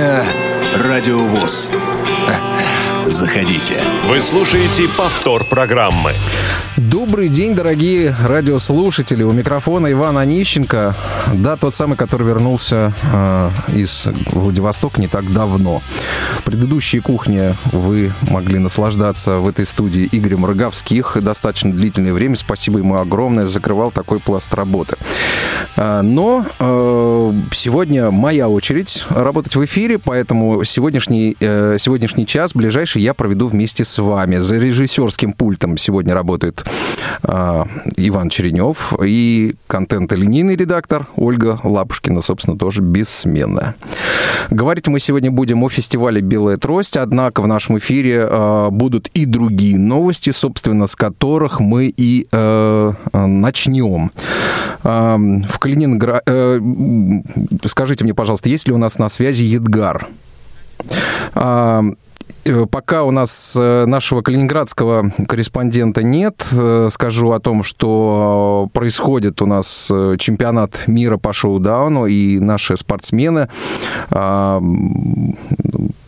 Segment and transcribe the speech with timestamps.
[0.00, 0.24] Кухня
[0.78, 1.70] Радиовоз.
[3.06, 3.74] Заходите.
[4.08, 6.12] Вы слушаете повтор программы.
[6.78, 9.22] Добрый день, дорогие радиослушатели.
[9.22, 10.94] У микрофона Иван Онищенко.
[11.34, 15.82] Да, тот самый, который вернулся э, из Владивостока не так давно.
[16.44, 22.36] Предыдущие кухни вы могли наслаждаться в этой студии Игорем Роговских достаточно длительное время.
[22.36, 23.46] Спасибо ему огромное.
[23.46, 24.96] Закрывал такой пласт работы.
[25.76, 27.09] Э, но э,
[27.52, 33.84] сегодня моя очередь работать в эфире, поэтому сегодняшний, э, сегодняшний час, ближайший, я проведу вместе
[33.84, 34.38] с вами.
[34.38, 36.64] За режиссерским пультом сегодня работает
[37.22, 37.64] э,
[37.96, 43.74] Иван Черенев и контент-линейный редактор Ольга Лапушкина, собственно, тоже бессменная.
[44.50, 49.24] Говорить мы сегодня будем о фестивале «Белая трость», однако в нашем эфире э, будут и
[49.24, 54.10] другие новости, собственно, с которых мы и э, начнем.
[54.84, 56.22] Э, в Калининграде...
[56.26, 56.60] Э,
[57.64, 60.08] скажите мне, пожалуйста, есть ли у нас на связи Едгар?
[61.34, 61.82] Э,
[62.70, 69.46] Пока у нас э, нашего калининградского корреспондента нет, э, скажу о том, что происходит у
[69.46, 73.48] нас чемпионат мира по шоу-дауну, и наши спортсмены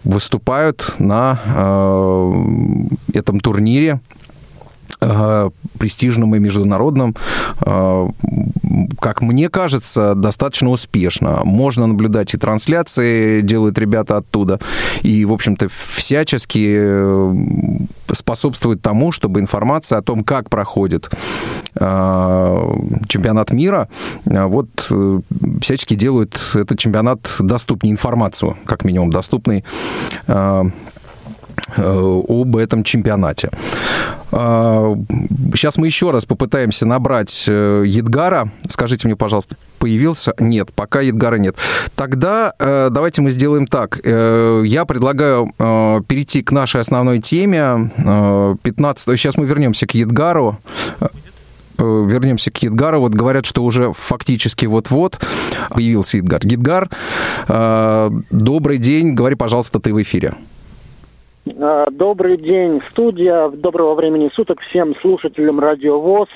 [0.05, 1.39] выступают на
[3.13, 4.01] этом турнире
[5.79, 7.17] престижным и международным,
[9.01, 11.41] как мне кажется, достаточно успешно.
[11.45, 14.61] Можно наблюдать и трансляции, делают ребята оттуда,
[15.03, 17.35] и, в общем-то, всячески э,
[18.13, 21.11] способствует тому, чтобы информация о том, как проходит
[21.75, 23.89] чемпионат мира,
[24.25, 25.21] вот э,
[25.63, 29.65] всячески делают этот чемпионат доступнее информацию, как минимум доступный
[31.77, 33.51] Э, об этом чемпионате.
[34.31, 38.51] Сейчас мы еще раз попытаемся набрать э, Едгара.
[38.67, 40.33] Скажите мне, пожалуйста, появился?
[40.39, 41.57] Нет, пока Едгара нет.
[41.95, 44.01] Тогда э, давайте мы сделаем так.
[44.05, 47.91] Я предлагаю перейти к нашей основной теме.
[48.63, 49.19] 15...
[49.19, 50.59] Сейчас мы вернемся к Едгару
[51.79, 53.01] вернемся к Едгару.
[53.01, 55.21] Вот говорят, что уже фактически вот-вот
[55.71, 56.41] появился Едгар.
[56.45, 56.89] Едгар,
[58.31, 59.15] добрый день.
[59.15, 60.35] Говори, пожалуйста, ты в эфире.
[61.47, 63.49] А, добрый день, студия.
[63.49, 66.29] Доброго времени суток всем слушателям Радио ВОЗ.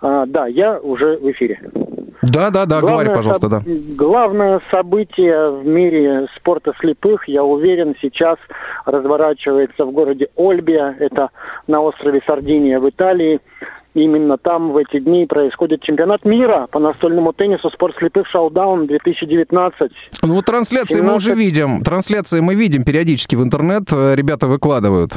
[0.00, 1.60] А, да, я уже в эфире.
[2.22, 3.62] Да, да, да, главное говори, пожалуйста, да.
[3.96, 8.36] Главное событие в мире спорта слепых, я уверен, сейчас
[8.84, 11.30] разворачивается в городе Ольбия, это
[11.66, 13.40] на острове Сардиния в Италии.
[13.94, 19.72] Именно там в эти дни происходит чемпионат мира по настольному теннису «Спорт слепых Шоудаун 2019».
[20.22, 21.02] Ну, трансляции 17...
[21.10, 21.82] мы уже видим.
[21.82, 23.92] Трансляции мы видим периодически в интернет.
[23.92, 25.14] Э, ребята выкладывают.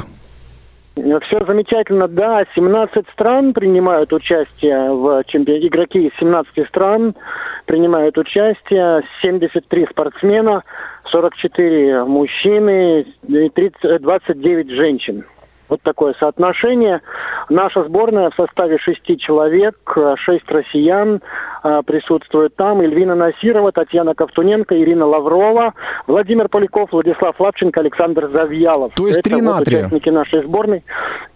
[0.96, 2.44] Все замечательно, да.
[2.54, 5.66] 17 стран принимают участие в чемпионате.
[5.66, 7.14] Игроки из 17 стран
[7.66, 9.02] принимают участие.
[9.22, 10.62] 73 спортсмена,
[11.10, 15.24] 44 мужчины и 30, 29 женщин.
[15.68, 17.00] Вот такое соотношение.
[17.48, 19.76] Наша сборная в составе шести человек,
[20.16, 21.20] шесть россиян
[21.62, 22.82] а, присутствуют там.
[22.82, 25.72] Ильвина Насирова, Татьяна Ковтуненко, Ирина Лаврова,
[26.06, 28.92] Владимир Поляков, Владислав Лапченко, Александр Завьялов.
[28.94, 29.78] То есть три на три.
[29.78, 30.84] участники нашей сборной.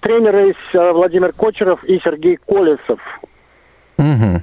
[0.01, 3.01] Тренеры а, Владимир Кочеров и Сергей Колесов.
[3.97, 4.43] Угу.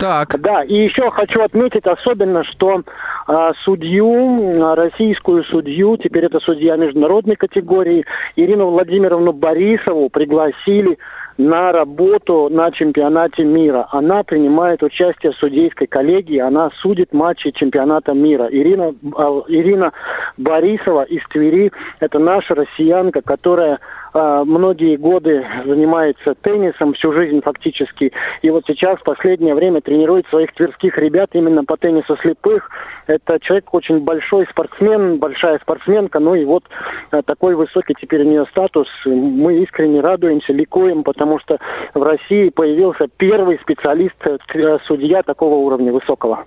[0.00, 0.40] Так.
[0.40, 2.82] Да, и еще хочу отметить особенно, что
[3.26, 8.04] а, судью, российскую судью, теперь это судья международной категории,
[8.36, 10.98] Ирину Владимировну Борисову пригласили
[11.38, 13.86] на работу на чемпионате мира.
[13.90, 18.48] Она принимает участие в судейской коллегии, она судит матчи чемпионата мира.
[18.50, 19.92] Ирина, а, Ирина
[20.36, 23.80] Борисова из Твери, это наша россиянка, которая а,
[24.14, 28.12] многие годы занимается теннисом, всю жизнь фактически.
[28.42, 32.70] И вот сейчас в последнее время тренирует своих тверских ребят именно по теннису слепых.
[33.06, 36.18] Это человек очень большой спортсмен, большая спортсменка.
[36.18, 36.64] Ну и вот
[37.10, 38.88] а, такой высокий теперь у нее статус.
[39.04, 41.58] Мы искренне радуемся, ликуем, потому что
[41.94, 46.44] в России появился первый специалист, э, судья такого уровня высокого.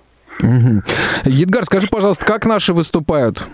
[1.24, 3.46] Едгар, скажи, пожалуйста, как наши выступают?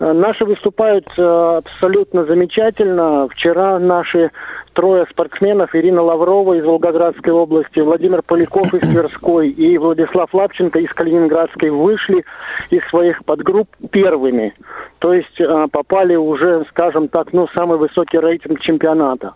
[0.00, 1.22] Э, наши выступают э,
[1.58, 3.28] абсолютно замечательно.
[3.28, 4.30] Вчера наши
[4.74, 10.92] трое спортсменов, Ирина Лаврова из Волгоградской области, Владимир Поляков из Тверской и Владислав Лапченко из
[10.92, 12.24] Калининградской, вышли
[12.70, 14.54] из своих подгрупп первыми.
[14.98, 19.34] То есть э, попали уже, скажем так, ну, самый высокий рейтинг чемпионата.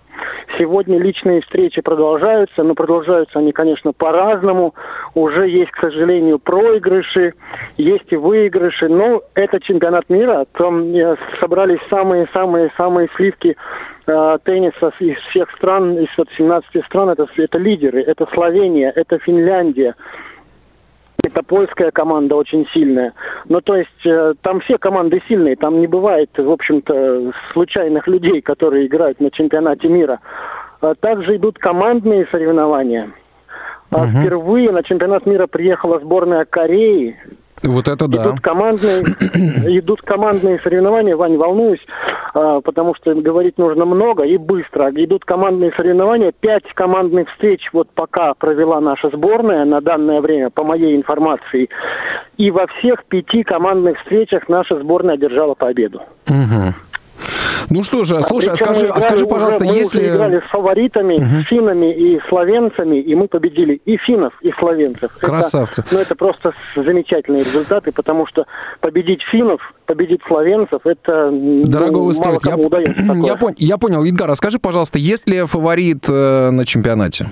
[0.58, 4.74] Сегодня личные встречи продолжаются, но продолжаются они, конечно, по-разному.
[5.14, 7.34] Уже есть, к сожалению, проигрыши,
[7.76, 10.46] есть и выигрыши, но это чемпионат мира.
[10.52, 13.56] Там э, собрались самые-самые-самые сливки
[14.44, 17.10] тенниса из всех стран, из 17 стран.
[17.10, 19.94] Это, это лидеры, это Словения, это Финляндия,
[21.22, 23.12] это польская команда очень сильная.
[23.48, 28.40] Ну, то есть э, там все команды сильные, там не бывает, в общем-то, случайных людей,
[28.40, 30.20] которые играют на чемпионате мира.
[30.80, 33.10] А также идут командные соревнования.
[33.90, 34.22] Мгм.
[34.22, 37.16] Впервые на чемпионат мира приехала сборная Кореи.
[37.64, 38.24] Вот это да.
[38.24, 39.02] Идут командные,
[39.78, 41.84] идут командные соревнования, Вань, волнуюсь,
[42.34, 44.90] а, потому что говорить нужно много и быстро.
[44.90, 50.64] Идут командные соревнования, пять командных встреч вот пока провела наша сборная на данное время, по
[50.64, 51.68] моей информации.
[52.36, 56.02] И во всех пяти командных встречах наша сборная одержала победу.
[56.28, 56.74] Мгм.
[57.70, 59.98] Ну что же, слушай, а Причем скажи, мы а скажи, играли пожалуйста, уже- мы если...
[60.00, 65.10] уже играли с фаворитами, с финнами и словенцами, и мы победили и финнов, и словенцев.
[65.16, 65.84] Это- Красавцы.
[65.90, 68.46] ну, это просто замечательные результаты, потому что
[68.80, 72.44] победить финнов, победить словенцев, это ну, Дорогого мало стоит.
[72.44, 72.52] Я,
[73.26, 74.04] я, пон- я понял.
[74.04, 77.30] Идгар, а скажи, пожалуйста, есть ли фаворит э, на чемпионате?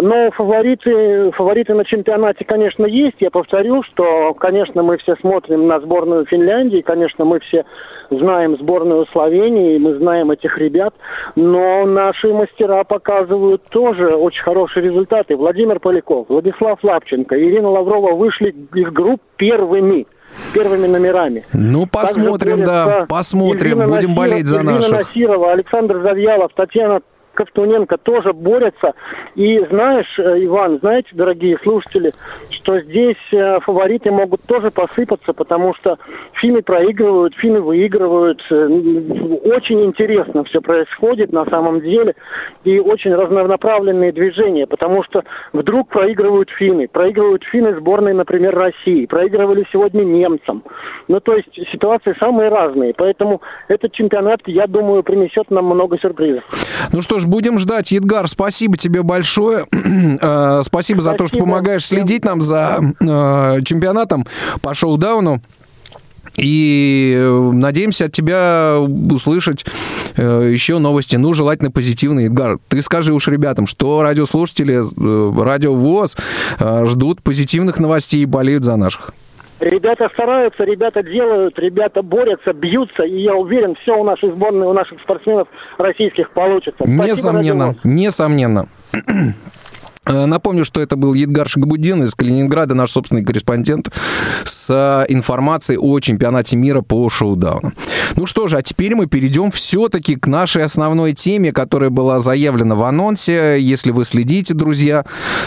[0.00, 3.16] Но фавориты, фавориты на чемпионате, конечно, есть.
[3.18, 7.64] Я повторю, что, конечно, мы все смотрим на сборную Финляндии, конечно, мы все
[8.10, 10.94] знаем сборную Словении, мы знаем этих ребят,
[11.34, 15.36] но наши мастера показывают тоже очень хорошие результаты.
[15.36, 20.06] Владимир Поляков, Владислав Лапченко, Ирина Лаврова вышли из групп первыми
[20.54, 21.42] первыми номерами.
[21.54, 23.80] Ну, посмотрим, Также да, посмотрим.
[23.80, 24.92] Эльвина Будем Насирова- болеть за Эльвина наших.
[24.92, 27.00] Насирова, Александр Завьялов, Татьяна
[27.38, 28.94] Ковтуненко тоже борются.
[29.36, 32.10] И знаешь, э, Иван, знаете, дорогие слушатели,
[32.50, 35.98] что здесь э, фавориты могут тоже посыпаться, потому что
[36.32, 38.42] финны проигрывают, финны выигрывают.
[38.50, 38.66] Э,
[39.44, 42.16] Очень интересно все происходит на самом деле.
[42.64, 46.88] И очень разнонаправленные движения, потому что вдруг проигрывают финны.
[46.88, 49.06] Проигрывают финны сборной, например, России.
[49.06, 50.64] Проигрывали сегодня немцам.
[51.06, 52.94] Ну, то есть ситуации самые разные.
[52.96, 56.42] Поэтому этот чемпионат, я думаю, принесет нам много сюрпризов.
[56.92, 57.92] Ну что ж, будем ждать.
[57.92, 59.66] Едгар, спасибо тебе большое.
[60.20, 61.46] Э, Спасибо за то, что Спасибо.
[61.46, 64.26] помогаешь следить нам за э, чемпионатом
[64.62, 65.42] по шоу-дауну.
[66.36, 69.66] И э, надеемся от тебя услышать
[70.16, 72.26] э, еще новости, ну, желательно позитивные.
[72.26, 74.82] Эдгар, ты скажи уж ребятам, что радиослушатели
[75.42, 76.16] Радио ВОЗ
[76.58, 79.12] э, ждут позитивных новостей и болеют за наших.
[79.60, 84.72] Ребята стараются, ребята делают, ребята борются, бьются, и я уверен, все у нашей сборной, у
[84.72, 86.76] наших спортсменов российских получится.
[86.78, 87.04] Спасибо,
[87.82, 88.68] Несомненно.
[90.08, 93.90] Э, Напомню, что это был Едгар Шагабудин из Калининграда, наш собственный корреспондент,
[94.44, 97.72] с э, информацией о чемпионате мира по шоу-дауну.
[98.16, 102.74] Ну что же, а теперь мы перейдем все-таки к нашей основной теме, которая была заявлена
[102.74, 103.60] в анонсе.
[103.60, 105.04] Если вы следите, друзья,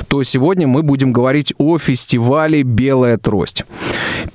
[0.07, 3.65] то сегодня мы будем говорить о фестивале «Белая трость».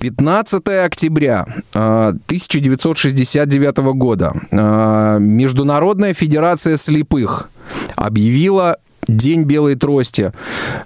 [0.01, 7.49] 15 октября э, 1969 года э, Международная федерация слепых
[7.95, 10.33] объявила День белой трости.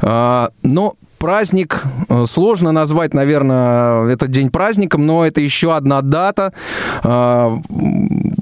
[0.01, 6.53] А, Но праздник, э, сложно назвать, наверное, этот день праздником, но это еще одна дата,
[7.05, 7.63] м,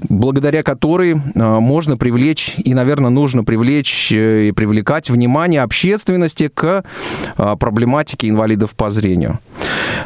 [0.09, 6.83] благодаря которой а, можно привлечь и, наверное, нужно привлечь э, и привлекать внимание общественности к
[7.35, 9.39] проблематике инвалидов по зрению.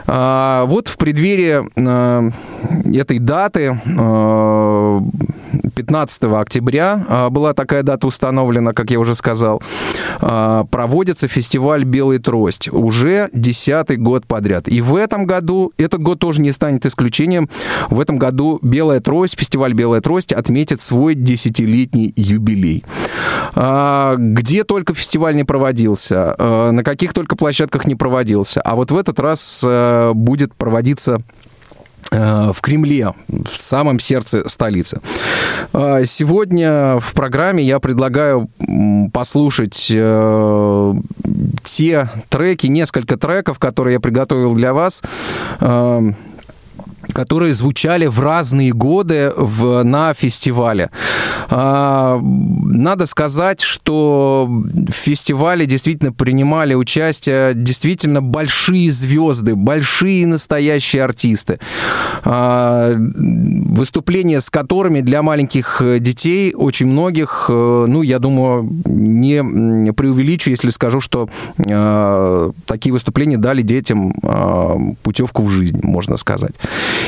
[0.05, 2.31] Вот в преддверии э,
[2.97, 5.01] этой даты, э,
[5.75, 9.61] 15 октября, была такая дата установлена, как я уже сказал,
[10.19, 14.67] проводится фестиваль «Белый трость» уже десятый год подряд.
[14.67, 17.49] И в этом году, этот год тоже не станет исключением,
[17.89, 22.83] в этом году «Белая трость», фестиваль «Белая трость» отметит свой десятилетний юбилей.
[23.55, 28.61] А, Где только фестиваль не проводился, а, на каких только площадках не проводился.
[28.61, 31.21] А вот в этот раз э, будет проводиться
[32.13, 35.01] в Кремле, в самом сердце столицы.
[35.73, 38.49] А, Сегодня в программе я предлагаю
[39.11, 40.93] послушать э,
[41.63, 45.01] те треки, несколько треков, которые я приготовил для вас.
[47.11, 50.89] Которые звучали в разные годы в, на фестивале.
[51.49, 61.59] А, Надо сказать, что в фестивале действительно принимали участие действительно большие звезды, большие настоящие артисты,
[62.23, 70.49] А, выступления с которыми для маленьких детей очень многих, э, ну, я думаю, не преувеличу,
[70.49, 76.53] если скажу, что э, такие выступления дали детям э, путевку в жизнь, можно сказать.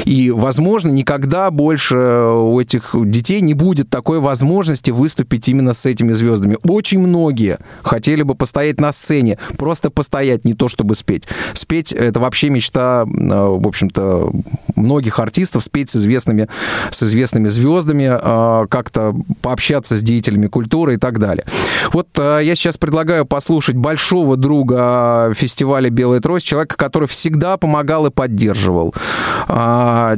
[0.06, 6.14] И, возможно, никогда больше у этих детей не будет такой возможности выступить именно с этими
[6.14, 6.58] звездами.
[6.64, 11.24] Очень многие хотели бы постоять на сцене, просто постоять, не то чтобы спеть.
[11.54, 14.32] Спеть— это вообще мечта, э, в общем-то,
[14.76, 16.48] многих артистов, спеть с известными,
[16.92, 21.46] с известными звездами, э, как-то пообщаться с деятелями культуры и так далее.
[21.92, 28.06] Вот э, я сейчас предлагаю послушать большого друга фестиваля «Белая трость», человека, который всегда помогал
[28.08, 28.94] и поддерживал,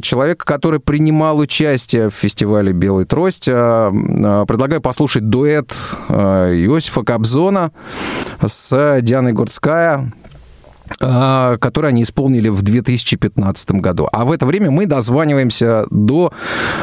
[0.01, 3.45] человека, который принимал участие в фестивале «Белая трость».
[3.45, 5.71] Предлагаю послушать дуэт
[6.09, 7.71] Иосифа Кобзона
[8.41, 10.11] с Дианой Гурцкая,
[10.99, 14.07] а, который они исполнили в 2015 году.
[14.11, 16.31] А в это время мы дозваниваемся до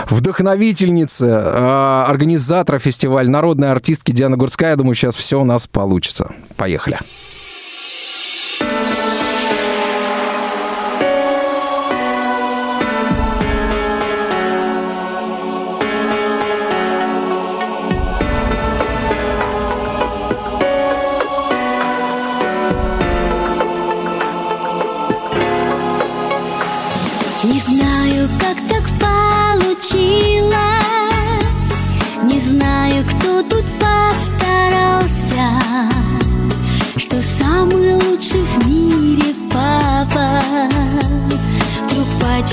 [0.09, 4.71] вдохновительницы, а, организатора фестиваля, народной артистки Дианы Гурцкая.
[4.71, 6.31] Я думаю, сейчас все у нас получится.
[6.57, 6.99] Поехали.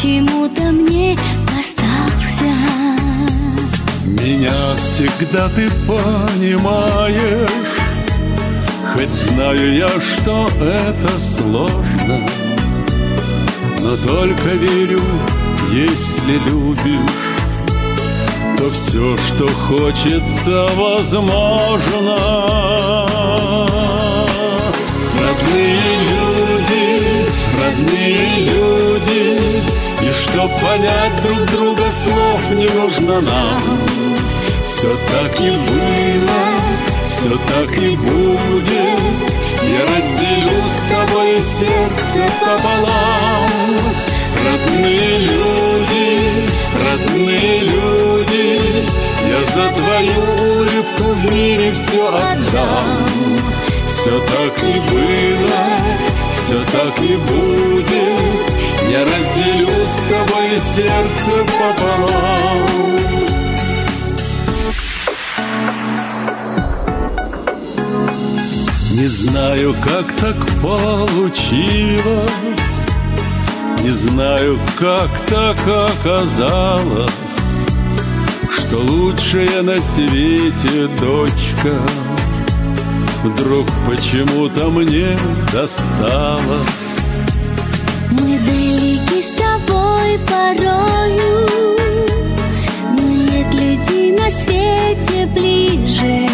[0.02, 1.18] Почему-то мне
[1.60, 2.52] остался.
[4.06, 7.50] Меня всегда ты понимаешь.
[8.94, 12.28] Хоть знаю я, что это сложно.
[13.82, 15.02] Но только верю,
[15.72, 17.00] если любишь
[18.58, 22.32] То все, что хочется, возможно
[25.32, 25.78] Родные
[26.12, 27.26] люди,
[27.64, 29.64] родные люди
[30.02, 33.80] и чтоб понять друг друга слов не нужно нам.
[34.66, 36.42] Все так и было,
[37.06, 39.00] все так и будет
[39.64, 43.50] Я разделю с тобой сердце пополам.
[44.44, 46.50] Родные люди,
[46.84, 48.60] родные люди
[49.30, 53.32] Я за твою улыбку в мире все отдам
[54.02, 55.64] Все так и было,
[56.34, 58.42] все так и будет.
[58.90, 62.66] Я разделю с тобой сердце пополам.
[68.94, 72.02] Не знаю, как так получилось.
[73.84, 77.12] Не знаю, как так оказалось
[78.52, 81.80] Что лучшая на свете дочка
[83.24, 85.16] Вдруг почему-то мне
[85.54, 86.98] досталась
[88.10, 91.48] Мы далеки с тобой порою
[92.98, 96.28] Но нет людей на свете ближе.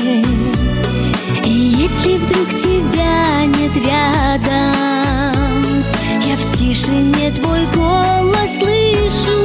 [1.44, 5.84] И если вдруг тебя нет рядом
[6.25, 9.38] Я в тишине твой голос слышу.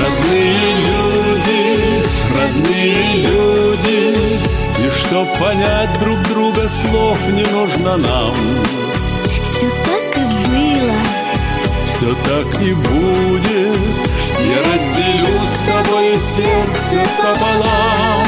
[0.00, 0.54] Родные
[0.86, 1.77] люди,
[2.38, 4.38] родные люди
[4.78, 8.34] И чтоб понять друг друга слов не нужно нам.
[9.42, 10.94] Все так и было.
[11.86, 13.76] Все так и будет.
[14.40, 18.26] Я разделю с тобой сердце пополам.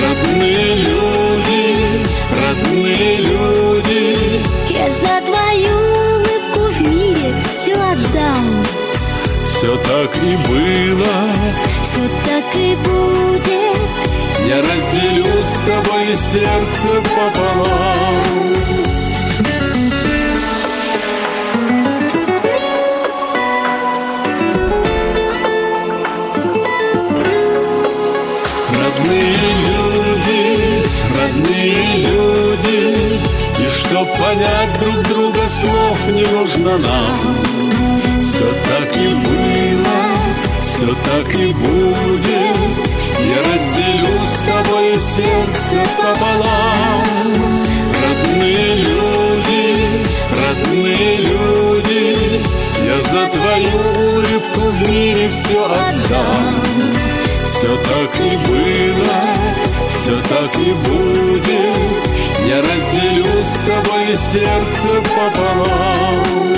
[0.00, 2.06] Родные люди,
[2.46, 4.40] родные люди.
[4.70, 5.76] Я за твою
[6.14, 8.64] улыбку в мире все отдам.
[9.46, 11.34] Все так и было
[11.98, 13.90] Все так и будет.
[14.46, 18.54] Я разделю с тобой сердце пополам.
[28.70, 29.36] Родные
[29.66, 30.84] люди,
[31.18, 33.20] родные люди
[33.58, 37.16] И чтоб понять друг друга слов не нужно нам.
[38.22, 39.57] Все так и все
[41.10, 42.58] так и будет.
[43.18, 47.32] Я разделю с тобой сердце пополам.
[48.02, 49.64] Родные люди,
[50.40, 52.42] родные люди
[52.84, 53.78] Я за твою
[54.14, 56.62] улыбку в мире все отдам.
[57.46, 59.20] Все так и было,
[59.90, 61.48] все так и будет.
[62.46, 66.54] Я разделю с тобой сердце пополам.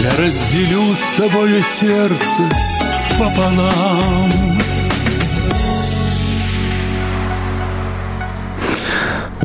[0.00, 2.63] Я разделю с тобой сердце
[3.18, 4.53] пополам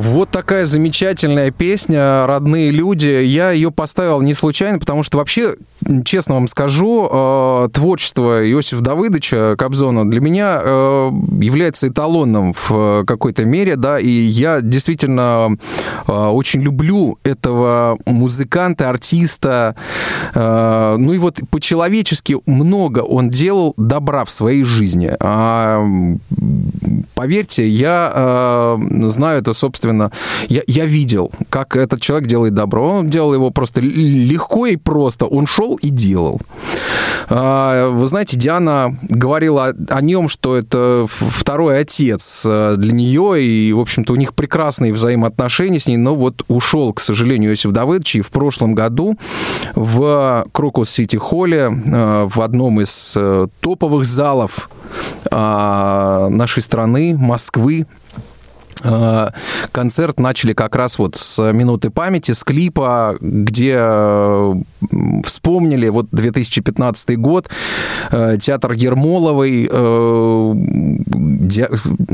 [0.10, 3.24] Вот такая замечательная песня «Родные люди».
[3.24, 5.54] Я ее поставил не случайно, потому что вообще,
[6.04, 11.12] честно вам скажу, э, творчество Иосифа Давыдовича Кобзона для меня э,
[11.42, 15.56] является эталонным в какой-то мере, да, и я действительно
[16.08, 19.76] э, очень люблю этого музыканта, артиста.
[20.34, 25.12] Ну и вот по-человечески много он делал добра в своей жизни.
[25.20, 25.86] А,
[27.14, 29.99] поверьте, я знаю это, собственно,
[30.48, 33.00] я, я видел, как этот человек делает добро.
[33.00, 35.26] Он делал его просто легко и просто.
[35.26, 36.42] Он шел и делал.
[37.30, 43.72] А, вы знаете, Диана говорила о нем, что это второй отец э, для нее, и,
[43.72, 48.16] в общем-то, у них прекрасные взаимоотношения с ней, но вот ушел, к сожалению, Иосиф Давыдович,
[48.16, 49.18] и в прошлом году
[49.76, 54.70] в Крокус Сити Холле, э, в одном из э, топовых залов
[55.32, 57.86] а, нашей страны, Москвы,
[59.72, 64.54] концерт начали как раз вот с минуты памяти, с клипа, где э,
[65.26, 67.50] вспомнили вот 2015 год,
[68.12, 69.70] э, театр Ермоловой,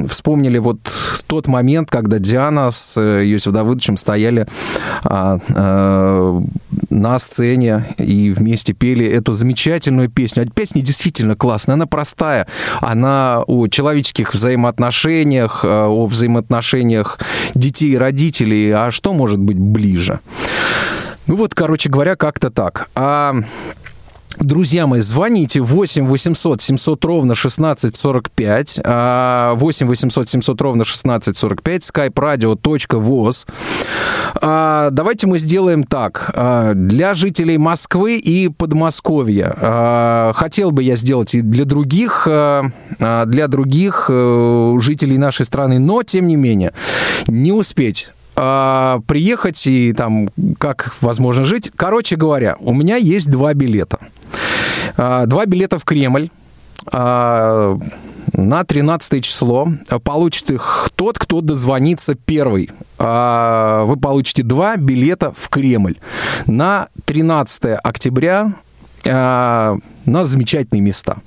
[0.08, 0.80] вспомнили вот
[1.28, 4.48] тот момент, когда Диана с Иосифом Давыдовичем стояли
[5.04, 6.42] а,
[6.90, 10.44] на сцене и вместе пели эту замечательную песню.
[10.44, 12.48] А песня действительно классная, она простая,
[12.82, 17.20] она о человеческих взаимоотношениях, о взаимоотношениях отношениях
[17.54, 20.20] детей и родителей, а что может быть ближе?
[21.28, 22.90] Ну вот, короче говоря, как-то так.
[22.96, 23.36] А
[24.40, 33.48] Друзья мои, звоните 8 800 700 ровно 1645, 8 800 700 ровно 1645, skype-radio.voz.
[34.42, 36.32] А, давайте мы сделаем так.
[36.34, 39.56] А, для жителей Москвы и Подмосковья.
[39.58, 46.04] А, хотел бы я сделать и для других, для других э, жителей нашей страны, но,
[46.04, 46.74] тем не менее,
[47.28, 51.72] не успеть приехать и там как возможно жить.
[51.76, 54.00] Короче говоря, у меня есть два билета.
[54.98, 56.30] А, два билета в Кремль
[56.92, 57.78] а,
[58.34, 59.70] на 13 число.
[60.04, 62.72] Получит их тот, кто дозвонится первый.
[62.98, 65.98] Вы получите два билета в Кремль
[66.48, 68.54] на 13 октября
[69.04, 71.18] на замечательные места.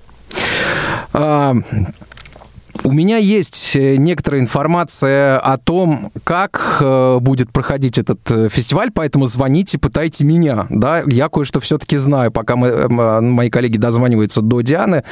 [2.84, 8.90] У меня есть э, некоторая информация о том, как э, будет проходить этот э, фестиваль,
[8.94, 10.66] поэтому звоните, пытайте меня.
[10.70, 11.02] Да?
[11.06, 15.02] Я кое-что все-таки знаю, пока мы, мои коллеги дозваниваются до Дианы.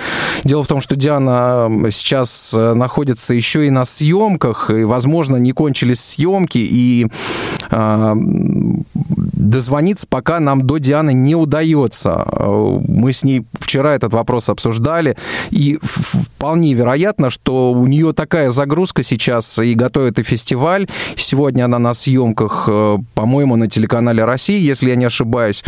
[0.44, 6.00] Дело в том, что Диана сейчас находится еще и на съемках, и, возможно, не кончились
[6.00, 7.08] съемки, и
[7.70, 8.14] э,
[9.32, 12.26] дозвониться пока нам до Дианы не удается.
[12.86, 15.16] Мы с ней вчера этот вопрос обсуждали,
[15.50, 20.86] и вполне вероятно, что у нее такая загрузка сейчас и готовит и фестиваль.
[21.16, 25.64] Сегодня она на съемках, э, по-моему, на телеканале России, если я не ошибаюсь.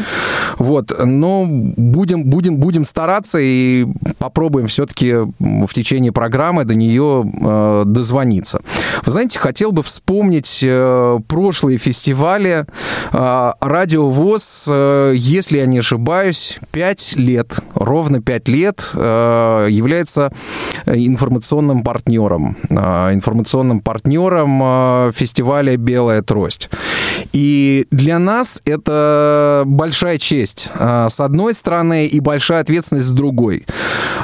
[0.58, 3.86] Вот, но будем, будем, будем стараться и
[4.18, 8.60] попробуем все-таки в течение программы до нее э, дозвониться.
[9.04, 12.66] Вы знаете, хотел бы вспомнить э, прошлые фестивали.
[13.12, 14.68] Радио ВОЗ,
[15.14, 20.32] если я не ошибаюсь, 5 лет, ровно 5 лет является
[20.86, 26.70] информационным информационным партнером, а, информационным партнером а, фестиваля «Белая трость».
[27.32, 33.66] И для нас это большая честь а, с одной стороны и большая ответственность с другой.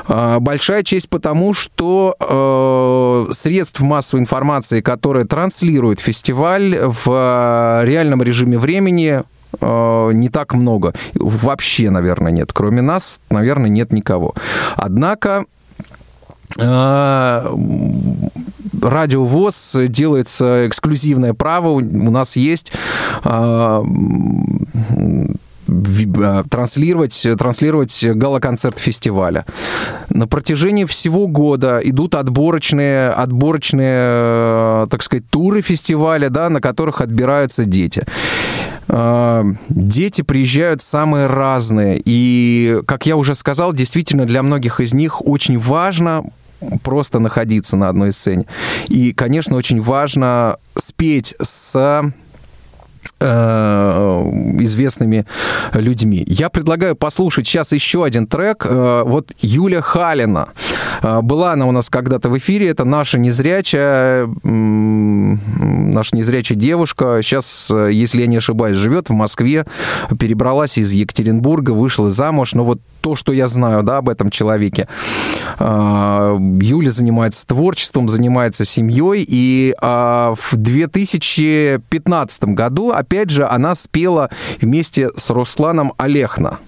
[0.06, 9.22] Большая честь потому, что средств массовой информации, которые транслируют фестиваль в реальном режиме времени,
[9.62, 10.92] не так много.
[11.14, 12.52] Вообще, наверное, нет.
[12.52, 14.34] Кроме нас, наверное, нет никого.
[14.76, 15.46] Однако
[18.84, 21.70] Радио ВОЗ делается эксклюзивное право.
[21.70, 22.72] У нас есть
[23.22, 23.82] а,
[25.66, 29.46] а, транслировать, транслировать гала-концерт фестиваля.
[30.10, 37.64] На протяжении всего года идут отборочные, отборочные, так сказать, туры фестиваля, да, на которых отбираются
[37.64, 38.04] дети.
[38.86, 42.00] Дети приезжают самые разные.
[42.04, 46.24] И, как я уже сказал, действительно для многих из них очень важно
[46.82, 48.46] просто находиться на одной сцене.
[48.88, 52.12] И, конечно, очень важно спеть с
[53.24, 55.26] известными
[55.72, 56.24] людьми.
[56.26, 58.66] Я предлагаю послушать сейчас еще один трек.
[58.66, 60.48] Э, вот Юля Халина.
[61.02, 62.68] Э, была она у нас когда-то в эфире.
[62.68, 67.20] Это наша незрячая, наша незрячая девушка.
[67.22, 69.66] Сейчас, э, если я не ошибаюсь, живет в Москве.
[70.18, 72.54] Перебралась из Екатеринбурга, вышла замуж.
[72.54, 74.88] Но вот то, что я знаю да, об этом человеке.
[75.58, 79.24] Юля занимается творчеством, занимается семьей.
[79.28, 86.58] И в 2015 году, опять же, она спела вместе с Русланом Олехна.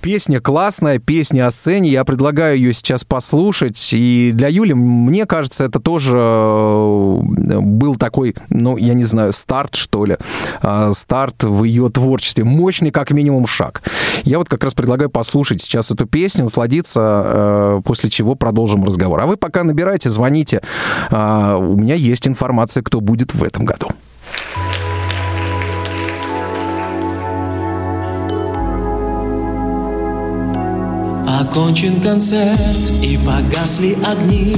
[0.00, 1.90] Песня классная, песня о сцене.
[1.90, 3.90] Я предлагаю ее сейчас послушать.
[3.92, 7.20] И для Юли, мне кажется, это тоже э,
[7.60, 10.16] был такой, ну, я не знаю, старт, что ли.
[10.62, 12.44] А, старт в ее творчестве.
[12.44, 13.82] Мощный, как минимум, шаг.
[14.24, 19.20] Я вот как раз предлагаю послушать сейчас эту песню, насладиться, э, после чего продолжим разговор.
[19.20, 20.62] А вы пока набирайте, звоните.
[21.10, 23.90] А, у меня есть информация, кто будет в этом году.
[31.50, 32.60] Окончен концерт
[33.02, 34.54] и погасли огни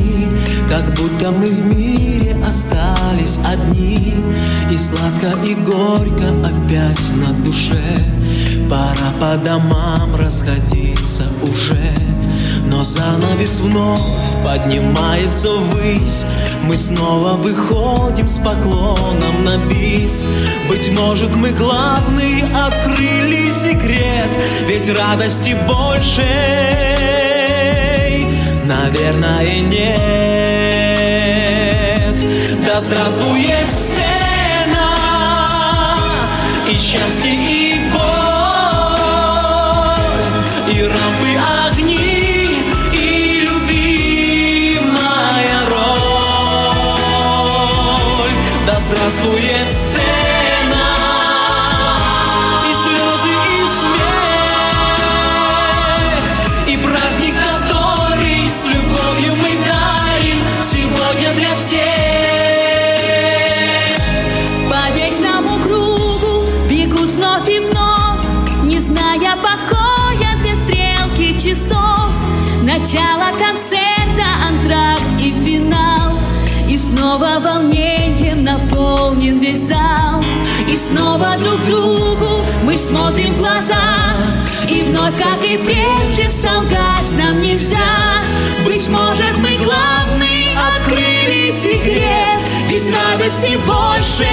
[0.68, 4.14] Как будто мы в мире остались одни.
[4.70, 7.80] И сладко и горько опять на душе
[8.68, 11.94] Пора по домам расходиться уже
[12.72, 14.00] но занавес вновь
[14.44, 16.24] поднимается ввысь.
[16.62, 20.24] Мы снова выходим с поклоном на бис.
[20.68, 24.30] Быть может мы главный открыли секрет.
[24.66, 26.26] Ведь радости больше,
[28.64, 29.92] наверное, нет.
[32.64, 34.88] Да здравствует сцена
[36.70, 37.61] и счастье, и
[49.12, 50.86] здравствует сцена.
[52.64, 54.72] И слезы, и смех
[56.68, 61.80] И праздник, который с любовью мы дарим Сегодня для всех.
[64.70, 68.24] По вечному кругу бегут вновь и вновь
[68.62, 72.10] Не зная покоя две стрелки часов.
[72.62, 76.18] Начало концерта, антракт и финал
[76.68, 77.91] И снова волнением
[79.22, 80.22] наполнен весь зал
[80.68, 83.76] И снова друг другу мы смотрим в глаза.
[84.68, 88.22] И вновь, как и прежде, солгать нам нельзя.
[88.64, 94.28] Быть может, мы главный открыли секрет Ведь радости больше,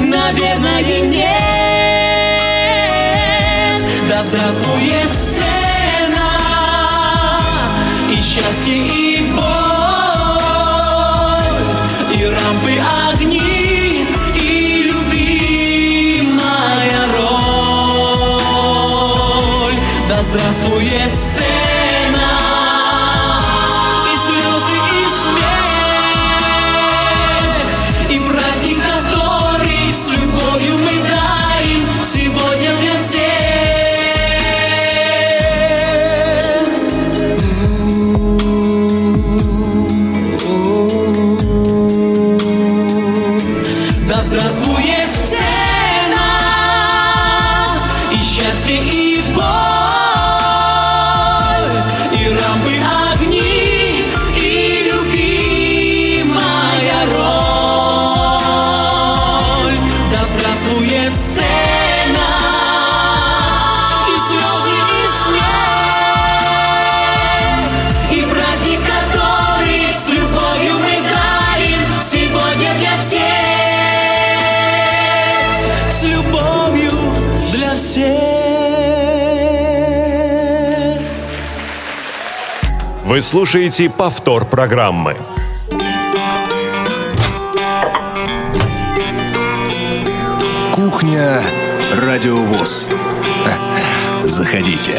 [0.00, 1.34] наверное, нет.
[4.08, 6.30] Да здравствует сцена
[8.10, 9.63] И счастье, и боль
[12.54, 12.80] И рампы
[13.12, 16.28] огни И любимая
[17.18, 18.58] роль.
[20.08, 21.73] Да здравствует сцена
[83.14, 85.16] Вы слушаете повтор программы.
[90.72, 91.40] Кухня
[91.92, 92.88] Радиовоз.
[94.24, 94.96] Заходите.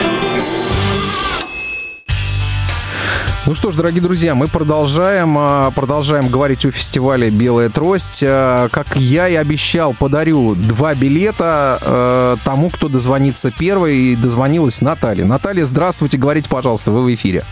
[3.46, 8.24] Ну что ж, дорогие друзья, мы продолжаем, а, продолжаем говорить о фестивале «Белая трость».
[8.26, 13.98] А, Как я и обещал, подарю два билета э, тому, кто дозвонится первой.
[13.98, 15.26] И дозвонилась Наталья.
[15.26, 17.44] Наталья, здравствуйте, говорите, пожалуйста, вы в эфире.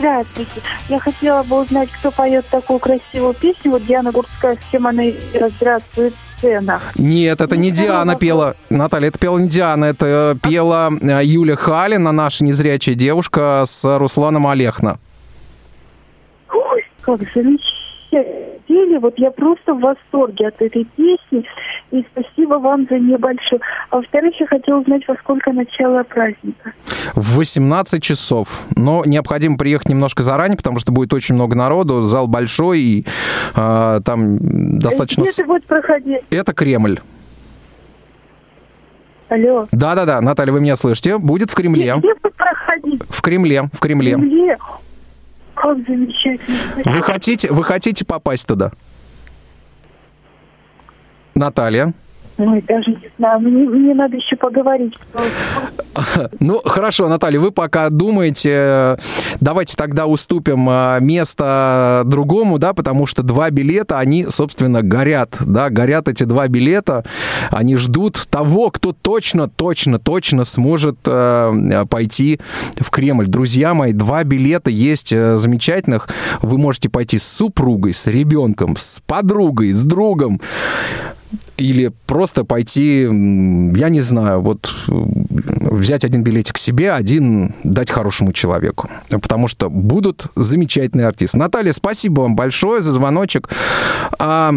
[0.00, 0.62] Здравствуйте.
[0.88, 3.72] Я хотела бы узнать, кто поет такую красивую песню.
[3.72, 5.02] Вот Диана Гурская с тем она
[5.56, 6.80] здравствует сцена.
[6.96, 8.56] Нет, это не Ну, Диана пела.
[8.70, 14.46] Наталья, это пела не Диана, это пела э, Юля Халина, наша незрячая девушка с Русланом
[14.46, 14.98] Олехна.
[16.50, 19.00] Ой, как замечательно.
[19.00, 21.44] Вот я просто в восторге от этой песни.
[21.90, 23.60] И спасибо вам за нее большое.
[23.90, 26.72] А во-вторых, я хотела узнать, во сколько начало праздника.
[27.14, 28.62] В 18 часов.
[28.76, 32.00] Но необходимо приехать немножко заранее, потому что будет очень много народу.
[32.00, 33.06] Зал большой, и
[33.56, 35.22] э, там достаточно...
[35.22, 36.22] Где это будет проходить?
[36.30, 37.00] Это Кремль.
[39.28, 39.66] Алло.
[39.72, 41.18] Да-да-да, Наталья, вы меня слышите?
[41.18, 41.94] Будет в Кремле.
[41.98, 43.02] Где будет проходить?
[43.08, 44.16] В Кремле, в Кремле.
[44.16, 44.58] В Кремле?
[45.54, 46.58] Как замечательно.
[46.84, 48.72] Вы хотите, вы хотите попасть туда?
[51.34, 51.94] Наталья?
[52.40, 54.94] Ой, даже не знаю, мне, мне надо еще поговорить.
[56.40, 58.96] Ну, хорошо, Наталья, вы пока думаете,
[59.40, 65.68] давайте тогда уступим а, место другому, да, потому что два билета, они, собственно, горят, да,
[65.68, 67.04] горят эти два билета,
[67.50, 72.40] они ждут того, кто точно, точно, точно сможет э, пойти
[72.78, 73.26] в Кремль.
[73.26, 76.08] Друзья мои, два билета есть э, замечательных,
[76.40, 80.40] вы можете пойти с супругой, с ребенком, с подругой, с другом,
[81.56, 88.88] или просто пойти, я не знаю, вот взять один билетик себе, один дать хорошему человеку.
[89.08, 91.38] Потому что будут замечательные артисты.
[91.38, 93.48] Наталья, спасибо вам большое за звоночек.
[94.18, 94.52] А,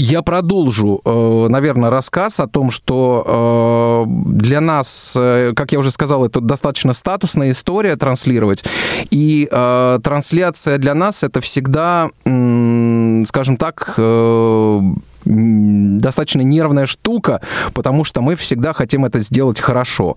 [0.00, 5.90] я продолжу, э, наверное, рассказ о том, что э, для нас, э, как я уже
[5.90, 8.64] сказал, это достаточно статусная история транслировать.
[9.10, 13.94] И трансляция для нас это всегда, скажем так,
[15.24, 17.40] достаточно нервная штука,
[17.74, 20.14] потому что мы всегда хотим это сделать хорошо.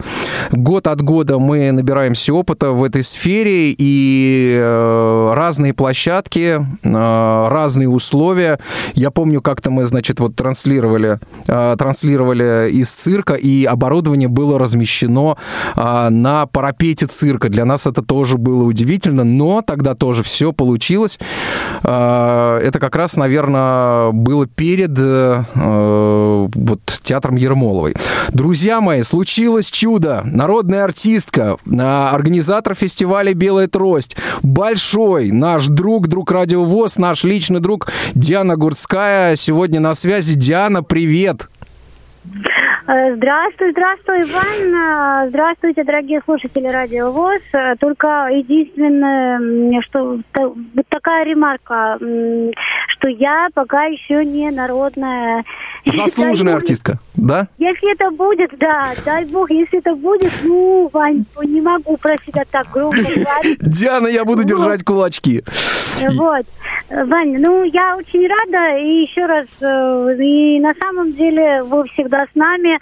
[0.52, 7.90] Год от года мы набираемся опыта в этой сфере, и э, разные площадки, э, разные
[7.90, 8.60] условия.
[8.94, 15.38] Я помню, как-то мы, значит, вот транслировали, э, транслировали из цирка, и оборудование было размещено
[15.76, 17.50] на парапете цирка.
[17.50, 21.20] Для нас это тоже было удивительно, но тогда тоже все получилось.
[21.84, 24.98] Это как раз, наверное, было перед перед
[25.56, 27.96] э, вот, театром Ермоловой.
[28.30, 30.22] Друзья мои, случилось чудо.
[30.26, 37.90] Народная артистка, э, организатор фестиваля «Белая трость», большой наш друг, друг радиовоз, наш личный друг
[38.16, 40.36] Диана Гурцкая сегодня на связи.
[40.36, 41.48] Диана, привет!
[42.86, 45.26] Э, здравствуй, здравствуй, Иван.
[45.26, 47.42] Э, здравствуйте, дорогие слушатели Радио ВОЗ.
[47.54, 55.46] Э, только единственное, что вот такая ремарка, что я пока еще не народная
[55.86, 57.48] Заслуженная артистка, да?
[57.58, 62.44] Если это будет, да, дай бог, если это будет, ну, Вань, не могу про себя
[62.50, 63.60] так громко говорить.
[63.60, 65.44] Диана, я буду держать кулачки.
[66.16, 66.46] Вот.
[66.90, 72.36] Вань, ну, я очень рада, и еще раз, и на самом деле вы всегда с
[72.36, 72.73] нами,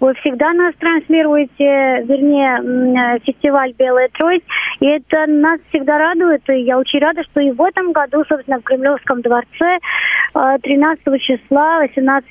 [0.00, 4.44] вы всегда нас транслируете, вернее, фестиваль «Белая трость»,
[4.80, 8.58] и это нас всегда радует, и я очень рада, что и в этом году, собственно,
[8.58, 9.78] в Кремлевском дворце
[10.32, 12.22] 13 э, числа 18.00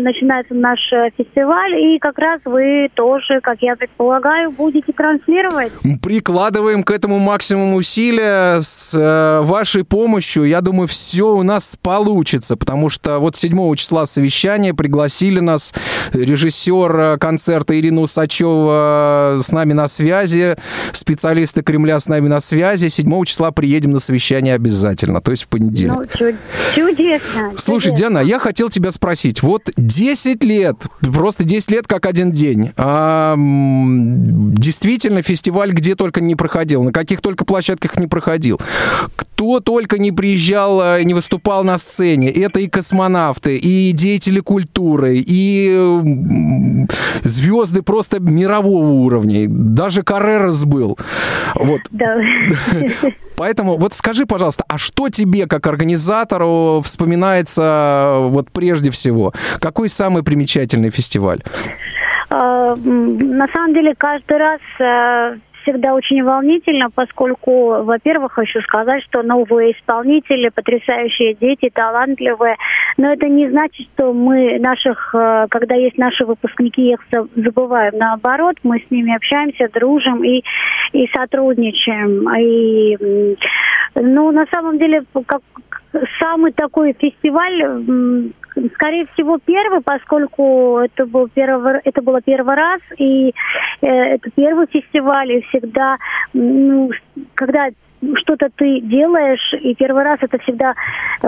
[0.00, 5.72] начинается наш э, фестиваль, и как раз вы тоже, как я предполагаю, будете транслировать.
[6.02, 10.44] Прикладываем к этому максимум усилия с э, вашей помощью.
[10.44, 15.74] Я думаю, все у нас получится, потому что вот 7 числа совещание пригласили нас
[16.46, 20.56] режиссер концерта Ирина Усачева с нами на связи,
[20.92, 22.88] специалисты Кремля с нами на связи.
[22.88, 25.96] 7 числа приедем на совещание обязательно, то есть в понедельник.
[25.96, 26.04] Ну,
[26.74, 27.52] чудесно.
[27.56, 27.96] Слушай, чудесно.
[27.96, 29.42] Диана, я хотел тебя спросить.
[29.42, 32.72] Вот 10 лет, просто 10 лет как один день.
[32.76, 38.60] А, действительно, фестиваль где только не проходил, на каких только площадках не проходил.
[39.36, 42.30] Кто только не приезжал, а, не выступал на сцене.
[42.30, 46.00] Это и космонавты, и деятели культуры, и
[47.22, 49.44] звезды просто мирового уровня.
[49.46, 50.98] Даже Каррерас был.
[51.54, 51.82] Вот.
[51.90, 52.18] Да.
[53.36, 59.34] Поэтому вот скажи, пожалуйста, а что тебе как организатору вспоминается вот прежде всего?
[59.60, 61.42] Какой самый примечательный фестиваль?
[62.30, 69.22] А, на самом деле каждый раз э, всегда очень волнительно, поскольку, во-первых, хочу сказать, что
[69.22, 72.56] новые исполнители, потрясающие дети, талантливые,
[72.96, 77.00] но это не значит, что мы наших, э, когда есть наши выпускники, их
[77.34, 77.98] забываем.
[77.98, 80.42] Наоборот, мы с ними общаемся, дружим и,
[80.92, 82.30] и сотрудничаем.
[82.38, 83.36] И,
[83.96, 85.42] ну, на самом деле, как
[86.20, 88.32] самый такой фестиваль,
[88.74, 93.34] скорее всего, первый, поскольку это был первый, это было первый раз, и
[93.82, 95.98] э, это первый фестиваль, и всегда,
[96.32, 96.90] ну,
[97.34, 97.68] когда
[98.16, 100.74] что-то ты делаешь, и первый раз это всегда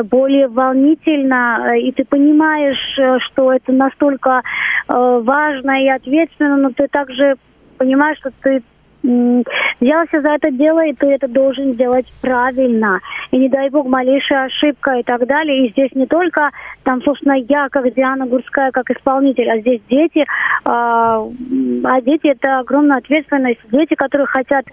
[0.04, 4.42] более волнительно, и ты понимаешь, э, что это настолько
[4.88, 7.36] э, важно и ответственно, но ты также
[7.78, 8.62] понимаешь, что ты
[9.02, 13.00] взялся за это дело, и ты это должен делать правильно.
[13.30, 15.66] И не дай бог, малейшая ошибка и так далее.
[15.66, 16.50] И здесь не только,
[16.82, 20.24] там, собственно, я, как Диана Гурская, как исполнитель, а здесь дети.
[20.64, 23.60] А, а дети– это огромная ответственность.
[23.70, 24.64] Дети, которые хотят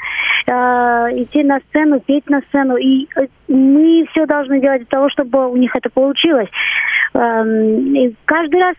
[0.50, 2.78] а, идти на сцену, петь на сцену.
[2.78, 6.50] И э, мы все должны делать для того, чтобы у них это получилось.
[7.14, 8.76] Эм, и каждый раз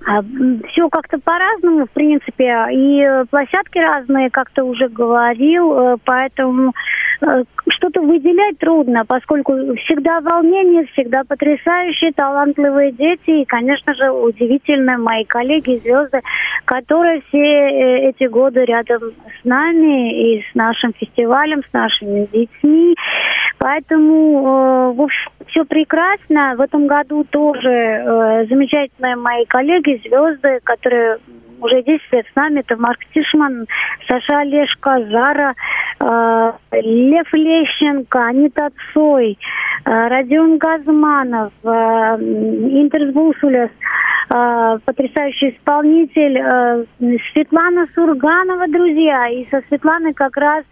[0.00, 6.72] все как-то по-разному, в принципе, и э, площадки разные, как ты уже говорил, э, поэтому
[7.20, 14.96] э, что-то выделять трудно, поскольку всегда волнение, всегда потрясающие, талантливые дети и, конечно же, удивительные
[14.98, 16.20] мои коллеги, звезды,
[16.64, 22.94] которые все эти годы рядом с нами и с нашим фестивалем, с нашими детьми.
[23.58, 26.54] Поэтому, в общем, все прекрасно.
[26.56, 31.18] В этом году тоже замечательные мои коллеги, звезды, которые
[31.60, 32.60] уже 10 лет с нами.
[32.60, 33.66] Это Марк Тишман,
[34.08, 35.54] Саша Олешко, Зара,
[36.00, 39.38] э, Лев Лещенко, Анита Цой,
[39.84, 46.84] э, Родион Газманов, э, Интерс Бусулес, э, потрясающий исполнитель, э,
[47.32, 49.28] Светлана Сурганова, друзья.
[49.28, 50.64] И со Светланой как раз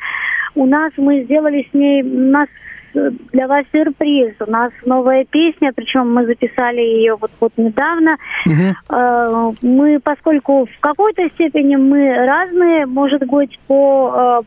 [0.54, 2.48] у нас мы сделали с ней, у нас
[3.32, 4.34] для вас сюрприз.
[4.46, 8.16] У нас новая песня, причем мы записали ее вот, вот недавно.
[8.46, 9.54] Угу.
[9.62, 14.46] Мы, поскольку в какой-то степени мы разные, может быть, по э,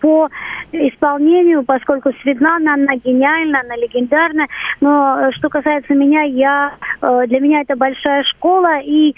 [0.00, 0.28] по
[0.72, 4.46] исполнению, поскольку Светлана, она гениальна, она легендарна.
[4.80, 9.14] Но э, что касается меня, я, для меня это большая школа и,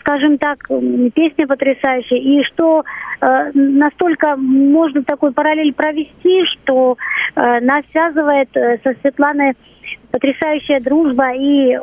[0.00, 0.66] скажем так,
[1.14, 2.18] песня потрясающая.
[2.18, 2.84] И что
[3.54, 6.96] настолько можно такой параллель провести, что
[7.36, 9.54] нас связывает со Светланой
[10.12, 11.78] потрясающая дружба и э,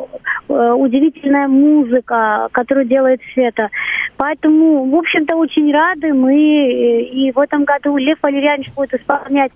[0.47, 3.69] удивительная музыка, которую делает Света.
[4.17, 6.35] Поэтому, в общем-то, очень рады мы.
[7.11, 9.51] И в этом году Лев Валерьянович будет исполнять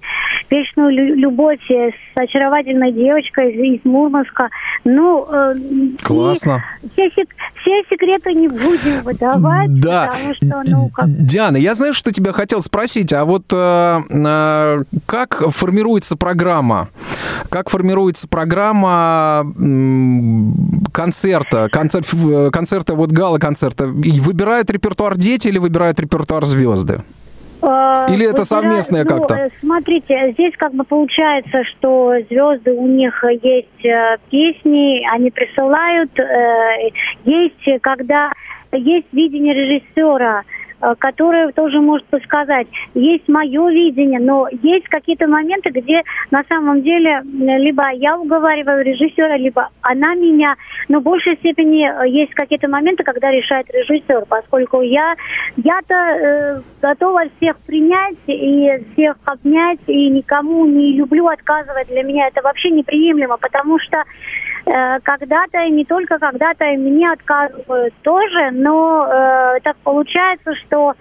[0.49, 4.49] вечную любовь с очаровательной девочкой из, из Мурманска.
[4.83, 5.53] Ну, э,
[6.03, 6.63] Классно.
[6.93, 10.07] Все, все секреты не будем выдавать, да.
[10.07, 11.05] потому что, ну, как...
[11.07, 16.89] Диана, я знаю, что тебя хотел спросить, а вот э, э, как формируется программа?
[17.49, 19.45] Как формируется программа программа
[20.91, 22.07] концерта, концерт,
[22.51, 27.01] концерта, вот гала-концерта, выбирают репертуар дети или выбирают репертуар звезды?
[27.61, 29.35] А, или это совместное ну, как-то?
[29.35, 36.11] Э, смотрите, здесь как бы получается, что звезды у них есть э, песни, они присылают,
[36.19, 36.89] э,
[37.23, 38.33] есть когда
[38.73, 40.62] есть видение режиссера, Э,
[40.99, 42.67] которая тоже может подсказать.
[42.93, 49.37] Есть мое видение, но есть какие-то моменты, где на самом деле либо я уговариваю режиссера,
[49.37, 50.55] либо она меня,
[50.89, 55.15] но в большей степени э, есть какие-то моменты, когда решает режиссер, поскольку я,
[55.57, 61.87] я-то э, готова всех принять и всех обнять, и никому не люблю отказывать.
[61.87, 67.93] Для меня это вообще неприемлемо, потому что Э, когда-то, и не только когда-то, мне отказывают
[68.01, 70.93] тоже, но э, так получается, что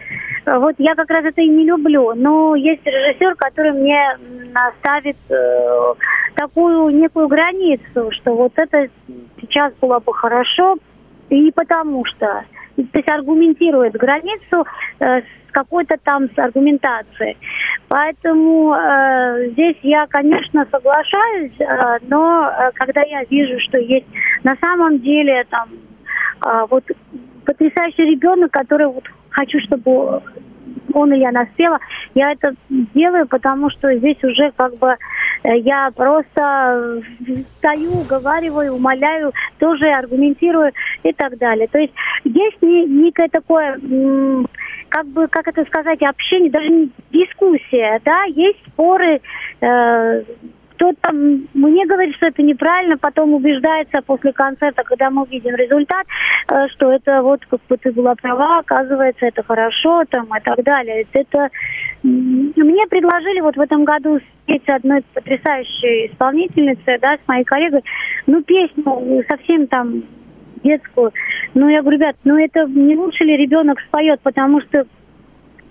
[0.45, 2.13] э, вот я как раз это и не люблю.
[2.15, 4.19] Но есть режиссер, который мне
[4.81, 5.95] ставит э,
[6.35, 8.89] такую некую границу, что вот это
[9.41, 10.77] сейчас было бы хорошо,
[11.29, 12.45] и потому что
[12.77, 14.67] то есть аргументирует границу
[15.01, 15.23] э,
[15.53, 17.37] какой-то там с аргументацией.
[17.89, 24.07] Поэтому э, здесь я, конечно, соглашаюсь, э, но э, когда я вижу, что есть
[24.43, 25.69] на самом деле там
[26.45, 26.85] э, вот
[27.45, 30.23] потрясающий ребенок, который вот хочу, чтобы
[30.95, 31.79] он и я наспела,
[32.15, 34.97] я это делаю, потому что здесь уже как бы
[35.45, 37.03] я просто
[37.59, 41.69] стою, уговариваю, умоляю, тоже аргументирую и так далее.
[41.69, 41.93] То есть
[42.25, 43.79] есть некое такое,
[44.89, 49.21] как бы, как это сказать, общение, даже не дискуссия, да, есть споры,
[49.61, 50.23] э,
[50.83, 56.05] кто-то мне говорит, что это неправильно, потом убеждается после концерта, когда мы увидим результат,
[56.51, 60.61] э, что это вот как бы ты была права, оказывается, это хорошо, там и так
[60.65, 61.07] далее.
[61.13, 61.51] Это
[62.03, 67.85] мне предложили вот в этом году спеть одной потрясающей исполнительницы, да, с моей коллегой,
[68.27, 70.03] ну, песню совсем там
[70.65, 71.13] детскую.
[71.55, 74.85] Ну, я говорю, ребят, ну это не лучше ли ребенок споет, потому что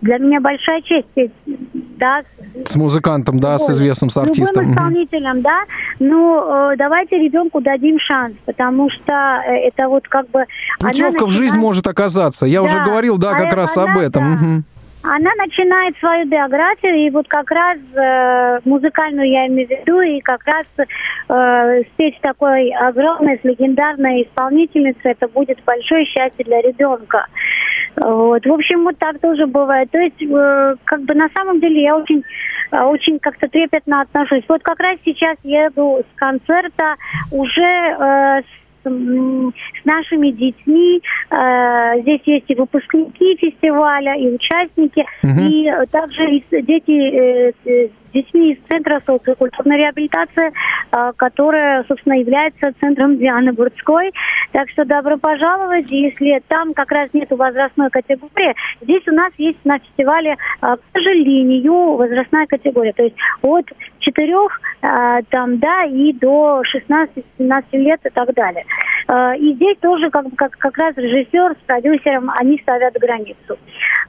[0.01, 1.07] для меня большая честь,
[1.45, 2.21] да.
[2.65, 4.65] С музыкантом, да, с известным, с артистом.
[4.65, 5.63] С исполнителем, да.
[5.99, 10.45] Ну, э, давайте ребенку дадим шанс, потому что э, это вот как бы...
[10.79, 11.21] Путевка начинает...
[11.21, 12.45] в жизнь может оказаться.
[12.45, 12.65] Я да.
[12.65, 14.23] уже говорил, да, как а раз она, об этом.
[14.23, 14.45] Да.
[14.45, 14.63] Угу.
[15.03, 20.19] Она начинает свою биографию, и вот как раз э, музыкальную я имею в виду, и
[20.21, 27.25] как раз э, спеть такой огромной, с легендарной исполнительницей, это будет большое счастье для ребенка.
[27.95, 28.45] Вот.
[28.45, 29.89] В общем, вот так тоже бывает.
[29.91, 32.23] То есть, э, как бы на самом деле я очень
[32.71, 34.43] э, очень как-то трепетно отношусь.
[34.47, 36.95] Вот как раз сейчас еду с концерта
[37.31, 41.01] уже э, с, с нашими детьми.
[42.01, 45.39] Здесь есть и выпускники фестиваля, и участники, Мгм.
[45.47, 47.53] и также дети
[48.11, 50.51] с детьми из Центра социокультурной реабилитации,
[50.91, 54.11] э, которая, собственно, является центром Дианы Бурцкой.
[54.51, 55.89] Так что добро пожаловать.
[55.89, 60.79] Если там как раз нет возрастной категории, здесь у нас есть на фестивале, э, к
[60.93, 62.93] сожалению, возрастная категория.
[62.93, 63.65] То есть от
[63.99, 68.65] четырех э, там, да, и до 16-17 лет и так далее.
[69.39, 73.57] И здесь тоже как, как, как раз режиссер с продюсером, они ставят границу.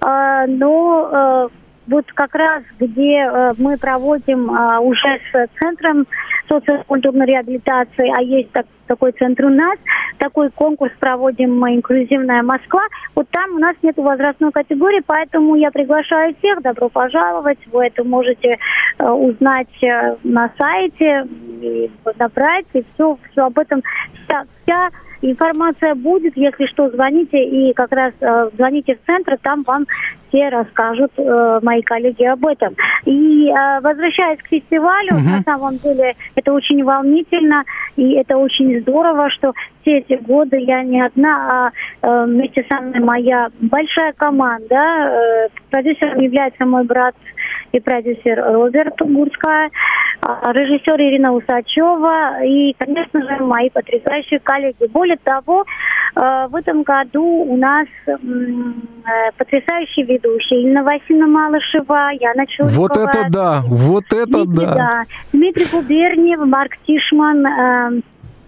[0.00, 1.50] Но
[1.86, 6.06] вот как раз где э, мы проводим э, уже с центром
[6.48, 9.78] социокультурной реабилитации, а есть так- такой центр у нас,
[10.18, 12.82] такой конкурс проводим мы «Инклюзивная Москва»,
[13.14, 18.04] вот там у нас нет возрастной категории, поэтому я приглашаю всех, добро пожаловать, вы это
[18.04, 18.58] можете
[18.98, 21.26] э, узнать э, на сайте,
[21.62, 23.82] и набрать, и все, все об этом,
[24.24, 24.90] вся, вся
[25.22, 29.86] информация будет, если что, звоните, и как раз э, звоните в центр, там вам
[30.28, 32.74] все расскажут э, мои коллеги об этом.
[33.04, 37.64] И э, возвращаясь к фестивалю, на самом деле это очень волнительно,
[37.96, 39.52] и это очень здорово, что
[39.82, 41.70] все эти годы я не одна,
[42.02, 44.74] а э, вместе со мной моя большая команда.
[44.74, 47.14] Э, продюсером является мой брат
[47.72, 49.70] и продюсер Роберт Гурская,
[50.20, 54.86] а, режиссер Ирина Усачева и, конечно же, мои потрясающие коллеги.
[54.92, 55.64] Более того,
[56.14, 58.16] э, в этом году у нас э,
[59.36, 62.80] потрясающие ведущие Инна Васильевна Малышева, Яна Чурикова.
[62.80, 65.02] Вот это да, вот это Дмитрий, да.
[65.32, 68.00] Дмитрий Губерниев, Марк Тишман, э,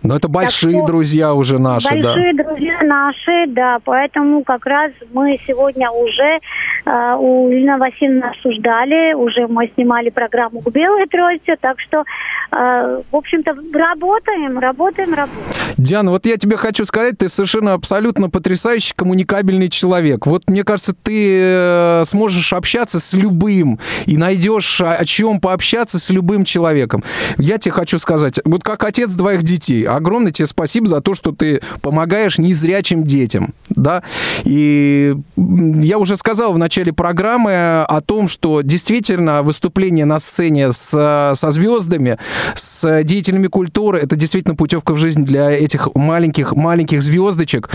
[0.05, 2.13] Но это большие что друзья уже наши, да.
[2.13, 6.41] Большие друзья наши, да, поэтому как раз мы сегодня уже
[6.85, 13.01] э, у Ирины Васильевны обсуждали, уже мы снимали программу к белой трости, так что, э,
[13.11, 15.65] в общем-то, работаем, работаем, работаем.
[15.79, 20.27] Диана, вот я тебе хочу сказать, ты совершенно абсолютно потрясающий коммуникабельный человек.
[20.27, 26.11] Вот мне кажется, ты э, сможешь общаться с любым и найдешь о чем пообщаться с
[26.11, 27.03] любым человеком.
[27.39, 31.33] Я тебе хочу сказать, вот как отец двоих детей, огромное тебе спасибо за то, что
[31.33, 34.03] ты помогаешь незрячим детям, да.
[34.45, 40.89] И я уже сказал в начале программы о том, что действительно выступление на сцене с,
[41.35, 42.19] со звездами,
[42.55, 47.71] с деятелями культуры, это действительно путевка в жизнь для этих маленьких маленьких звездочек,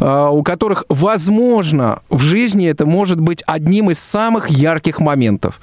[0.00, 5.60] э, у которых, возможно, в жизни это может быть одним из самых ярких моментов.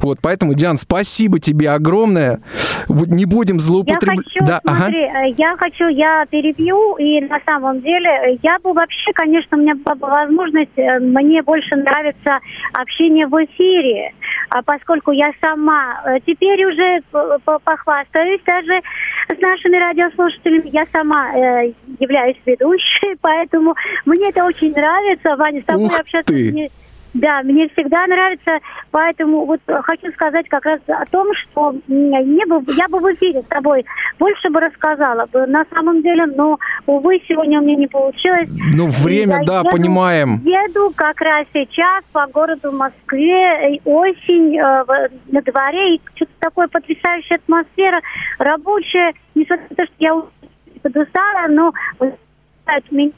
[0.00, 2.40] Вот, поэтому, Диан, спасибо тебе огромное.
[2.88, 4.18] Не будем Я злоупотреблять.
[4.32, 4.76] хочу, Да, ага.
[4.82, 9.56] смотри, э, я хочу, я перебью, и на самом деле э, я бы вообще, конечно,
[9.56, 12.38] у меня была бы возможность, э, мне больше нравится
[12.72, 14.12] общение в эфире,
[14.50, 17.00] а поскольку я сама э, теперь уже
[17.64, 18.80] похвастаюсь даже
[19.28, 23.74] с нашими радиослушателями, я сама э, являюсь ведущей, поэтому
[24.04, 26.50] мне это очень нравится, Ваня, с тобой Ух общаться ты!
[26.52, 26.70] мне
[27.20, 28.58] да, мне всегда нравится,
[28.90, 33.14] поэтому вот э, хочу сказать как раз о том, что не бы, я бы в
[33.14, 33.84] эфире с тобой
[34.18, 38.48] больше бы рассказала бы на самом деле, но, увы, сегодня у меня не получилось.
[38.74, 40.40] Ну, время, Я да, еду- понимаем.
[40.44, 47.36] Еду как раз сейчас по городу Москве, осень э, на дворе, и что-то такое потрясающая
[47.36, 48.00] атмосфера,
[48.38, 50.22] рабочая, несмотря на то, что я
[50.82, 51.72] подустала, но
[52.90, 53.10] меня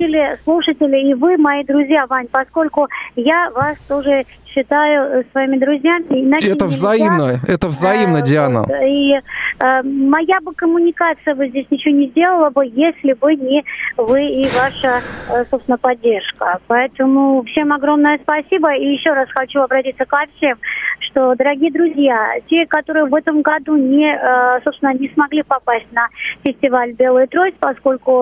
[0.00, 4.24] слушатели, слушатели и вы, мои друзья, Вань, поскольку я вас тоже
[4.54, 6.04] считаю э, своими друзьями.
[6.10, 6.66] иначе Это нельзя.
[6.66, 8.60] взаимно, это взаимно, Э, Диана.
[8.60, 13.64] вот, и э, моя бы коммуникация бы здесь ничего не сделала бы, если бы не
[13.96, 16.58] вы и ваша, э, собственно, поддержка.
[16.66, 18.74] Поэтому всем огромное спасибо.
[18.74, 20.56] И еще раз хочу обратиться ко всем,
[21.00, 26.08] что, дорогие друзья, те, которые в этом году не, э, собственно, не смогли попасть на
[26.44, 28.12] фестиваль «Белая трость», поскольку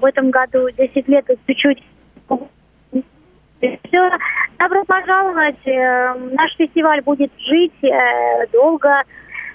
[0.00, 1.82] в этом году 10 лет чуть-чуть
[3.62, 4.10] все.
[4.58, 5.66] Добро пожаловать.
[5.66, 9.02] Э, Наш фестиваль будет жить э, долго,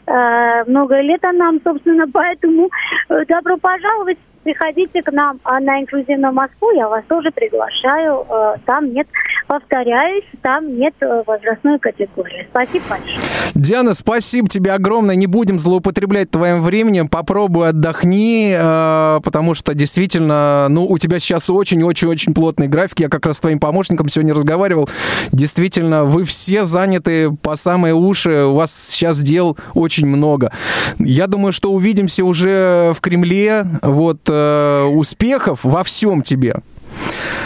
[0.05, 2.69] э, много лет а нам, собственно, поэтому
[3.09, 4.17] добро пожаловать.
[4.47, 8.25] Приходите к нам а на инклюзивную Москву, я вас тоже приглашаю.
[8.29, 9.05] Э, Там нет,
[9.45, 12.47] повторяюсь, там нет э, возрастной категории.
[12.49, 13.17] Спасибо большое.
[13.55, 15.15] Диана, спасибо тебе огромное.
[15.15, 17.09] Не будем злоупотреблять твоим временем.
[17.09, 23.01] Попробуй отдохни, э, потому что действительно, ну, у тебя сейчас очень-очень-очень плотный график.
[23.01, 24.89] Я как раз с твоим помощником сегодня разговаривал.
[25.33, 28.45] Действительно, вы все заняты по самые уши.
[28.45, 30.53] У вас сейчас дел очень много.
[30.99, 33.65] Я думаю, что увидимся уже в Кремле.
[33.81, 36.55] Вот, э, успехов во всем тебе.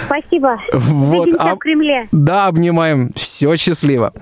[0.06, 0.60] Спасибо.
[0.74, 2.08] Вот, Увидимся а- в Кремле.
[2.12, 3.12] Да, обнимаем.
[3.16, 4.14] Все счастливо.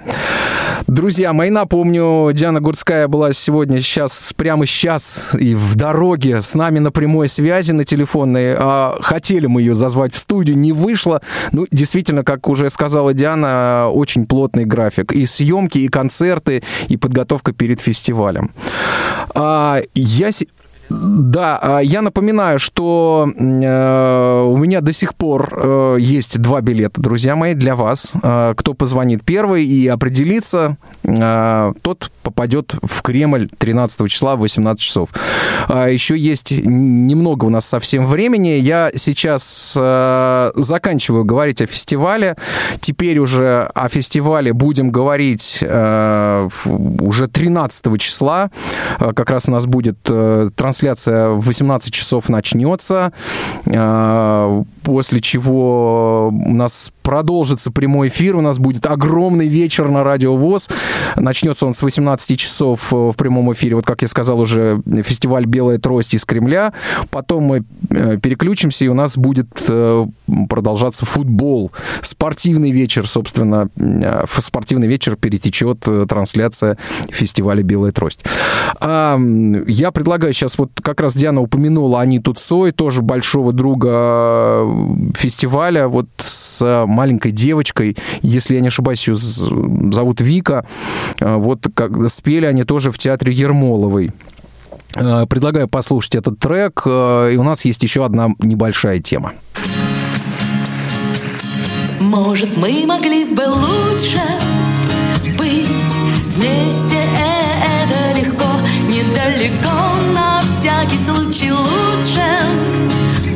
[0.87, 6.79] Друзья мои, напомню, Диана Гурцкая была сегодня, сейчас, прямо сейчас и в дороге с нами
[6.79, 8.55] на прямой связи на телефонной.
[8.57, 11.21] А, Хотели мы ее зазвать в студию, не вышло.
[11.51, 15.11] Ну, действительно, как уже сказала Диана, очень плотный график.
[15.11, 18.51] И съемки, и концерты, и подготовка перед фестивалем.
[19.35, 20.31] А, Я
[20.89, 26.99] да, а, я напоминаю, что э, у меня до сих пор э, есть два билета,
[26.99, 28.13] друзья мои, для вас.
[28.23, 34.81] Э, кто позвонит первый и определится, э, тот попадет в Кремль 13 числа в 18
[34.81, 35.09] часов.
[35.67, 38.59] А еще есть немного у нас совсем времени.
[38.59, 42.35] Я сейчас заканчиваю говорить о фестивале.
[42.81, 48.51] Теперь уже о фестивале будем говорить уже 13 числа.
[48.99, 50.49] Как раз у нас будет э,
[50.79, 53.11] трансляция в 18 часов начнется,
[53.65, 60.35] э, после чего у нас продолжится прямой эфир, у нас будет огромный вечер на Радио
[60.35, 60.69] ВОЗ.
[61.15, 65.45] Начнется он с 18 часов э, в прямом эфире, вот как я сказал уже, фестиваль
[65.45, 66.71] «Белая трость» из Кремля.
[67.09, 70.05] Потом мы э, переключимся, и у нас будет э,
[70.47, 71.71] продолжаться футбол.
[72.01, 76.77] Спортивный вечер, собственно, в спортивный вечер перетечет трансляция
[77.09, 78.23] фестиваля «Белая трость».
[78.79, 79.17] А,
[79.67, 85.87] я предлагаю сейчас, вот как раз Диана упомянула Аниту Цой, тоже большого друга э, фестиваля,
[85.87, 90.65] вот с э, маленькой девочкой, если я не ошибаюсь, ее зовут Вика,
[91.19, 94.11] Э, вот как спели они тоже в театре Ермоловой.
[94.93, 99.33] Предлагаю послушать этот трек, и у нас есть еще одна небольшая тема.
[101.99, 104.19] Может, мы могли бы лучше
[105.37, 105.95] быть
[106.35, 106.97] вместе,
[107.85, 108.47] это легко,
[108.87, 110.38] недалеко, на
[110.69, 112.23] всякий случай лучше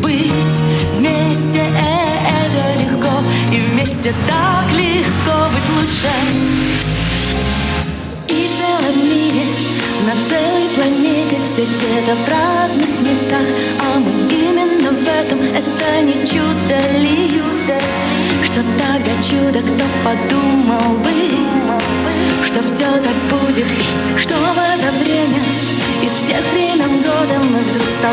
[0.01, 0.57] быть
[0.97, 3.11] вместе, это легко,
[3.51, 6.11] и вместе так легко быть лучше.
[8.27, 9.45] И в целом мире,
[10.05, 13.45] на целой планете Все где-то в разных местах.
[13.79, 17.41] А мы именно в этом, это не чудо ли
[18.43, 21.11] Что тогда чудо, кто подумал бы
[22.43, 23.65] Что все так будет?
[23.65, 25.62] И что в это время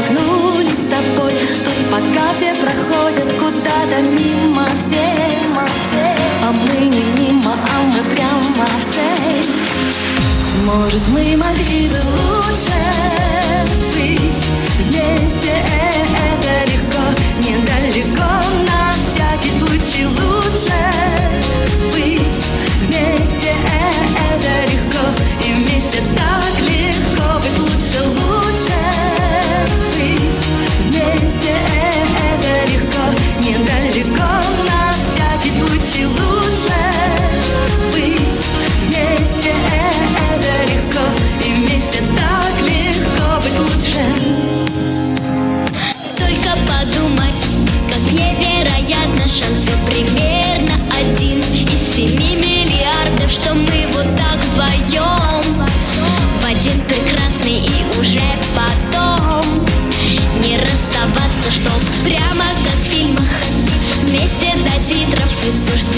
[0.00, 1.34] столкнулись с тобой
[1.64, 5.30] Тут пока все проходят куда-то мимо все
[6.42, 9.50] А мы не мимо, а мы прямо в цель.
[10.64, 12.80] Может, мы могли бы лучше
[13.94, 15.52] быть вместе,
[16.32, 17.02] это легко,
[17.38, 18.30] недалеко,
[18.66, 21.19] на всякий случай лучше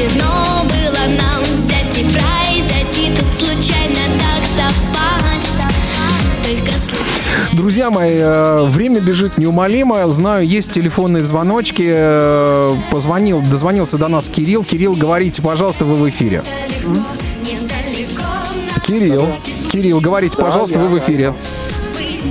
[0.02, 5.52] суждено было нам взять и произойти тут случайно так совпасть.
[6.44, 7.52] Только случайно.
[7.52, 10.08] Друзья мои, э, время бежит неумолимо.
[10.10, 11.84] Знаю, есть телефонные звоночки.
[11.86, 14.64] Э, Позвонил, дозвонился до нас Кирилл.
[14.64, 16.42] Кирилл, говорите, пожалуйста, вы в эфире.
[18.86, 19.28] Кирилл,
[19.70, 21.34] Кирилл, говорите, Да, пожалуйста, я, вы в эфире.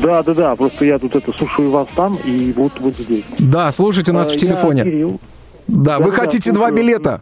[0.03, 0.55] Да, да, да.
[0.55, 3.23] Просто я тут это слушаю вас там и вот вот здесь.
[3.39, 4.83] Да, слушайте нас А, в телефоне.
[4.83, 5.19] Кирилл.
[5.67, 7.21] Да, вы Да, хотите два билета?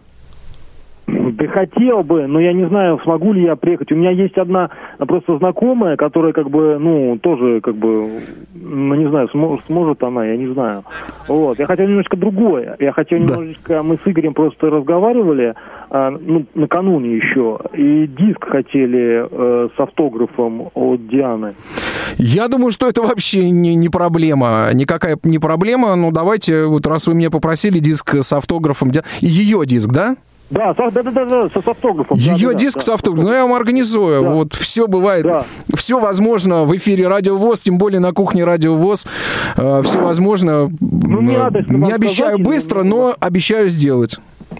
[1.39, 3.91] Да хотел бы, но я не знаю, смогу ли я приехать.
[3.91, 8.09] У меня есть одна а, просто знакомая, которая как бы, ну, тоже как бы,
[8.53, 10.83] ну, не знаю, сможет, сможет она, я не знаю.
[11.27, 11.59] Вот.
[11.59, 12.75] Я хотел немножко другое.
[12.79, 15.55] Я хотел немножечко, мы с Игорем просто разговаривали,
[15.89, 21.53] а, ну, накануне еще, и диск хотели э, с автографом от Дианы.
[22.17, 24.69] Я думаю, что это вообще не, не проблема.
[24.73, 25.95] Никакая не проблема.
[25.95, 28.91] Ну, давайте, вот раз вы меня попросили, диск с автографом.
[29.21, 30.15] И ее диск, да?
[30.49, 32.17] Да, да, да, да, да, с автографом.
[32.17, 32.81] да, Ее да, да, диск да.
[32.83, 33.29] с автографом.
[33.29, 34.21] Ну, я вам организую.
[34.23, 34.29] Да.
[34.31, 35.23] Вот все бывает.
[35.23, 35.45] Да.
[35.75, 39.05] Все возможно в эфире Радио ВОЗ, тем более на кухне Радио ВОЗ.
[39.57, 40.69] Э, все возможно.
[40.79, 44.17] Ну, не М, радостно не обещаю сказать, быстро, но- но обещаю сделать.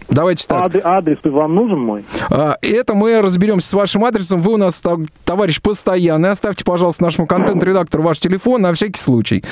[0.09, 0.61] Давайте так.
[0.63, 2.05] Адрес, адрес вам нужен мой?
[2.29, 4.41] А, Это мы разберемся с вашим адресом.
[4.41, 4.83] Вы у нас
[5.23, 6.31] товарищ постоянный.
[6.31, 9.43] Оставьте, пожалуйста, нашему контент-редактору ваш телефон на всякий случай.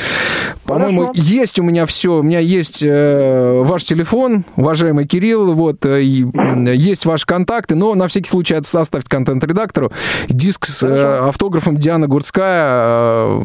[0.65, 2.19] По-моему, есть у меня все.
[2.19, 5.53] У меня есть э, ваш телефон, уважаемый Кирилл.
[5.53, 7.75] Вот э, есть ваши контакты.
[7.75, 9.91] Но на всякий случай оставьте контент-редактору.
[10.27, 13.39] Диск с э, автографом Диана Гурцкая э,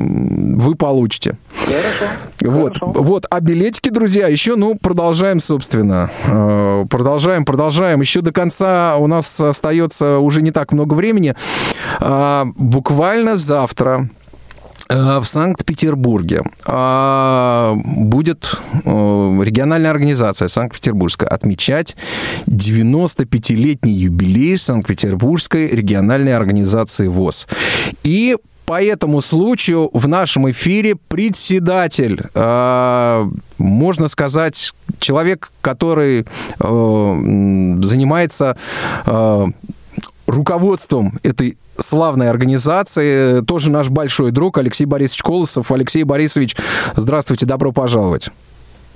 [0.57, 1.36] вы получите.
[2.40, 6.11] Вот, вот, а билетики, друзья, еще, ну, продолжаем, собственно.
[6.26, 8.01] Э, Продолжаем, продолжаем.
[8.01, 11.35] Еще до конца у нас остается уже не так много времени.
[12.01, 14.09] А, Буквально завтра
[14.89, 18.89] э, в Санкт-Петербурге а, будет э,
[19.43, 21.97] региональная организация Санкт-Петербургская отмечать
[22.47, 27.47] 95-летний юбилей Санкт-Петербургской региональной организации ВОЗ.
[28.05, 28.37] И
[28.67, 36.25] по этому случаю в нашем эфире председатель, э, можно сказать, человек, который э,
[37.83, 38.57] занимается
[39.07, 39.47] э,
[40.27, 45.73] руководством этой славной организации, тоже наш большой друг Алексей Борисович Колосов.
[45.73, 46.57] Алексей Борисович,
[46.97, 48.31] здравствуйте, добро пожаловать.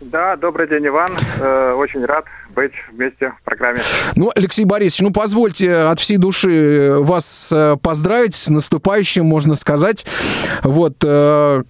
[0.00, 1.08] Да, добрый день, Иван.
[1.40, 2.26] Э, очень рад
[2.56, 3.80] быть вместе в программе.
[4.14, 10.06] Ну, Алексей Борисович, ну позвольте от всей души вас э, поздравить с наступающим, можно сказать,
[10.62, 11.62] вот, э,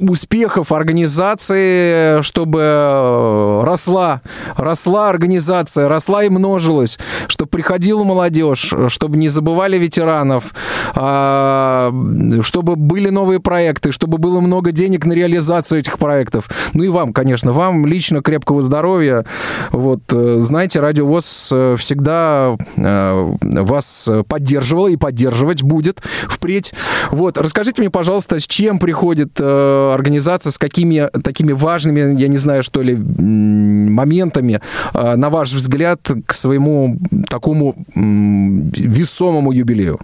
[0.00, 4.22] успехов организации, чтобы э, росла,
[4.56, 10.54] росла организация, росла и множилась, чтобы приходила молодежь, чтобы не забывали ветеранов,
[10.94, 11.92] а,
[12.42, 16.48] чтобы были новые проекты, чтобы было много денег на реализацию этих проектов.
[16.72, 19.24] Ну и вам, конечно, вам лично крепкого здоровья.
[19.72, 26.72] Вот, э, знаете, Радио ВОЗ э, всегда э, вас поддерживало и поддерживать будет впредь.
[27.10, 32.62] Вот, расскажите мне, пожалуйста, с чем приходит организация, с какими такими важными, я не знаю,
[32.62, 34.60] что ли, моментами,
[34.92, 40.00] на ваш взгляд, к своему такому весомому юбилею?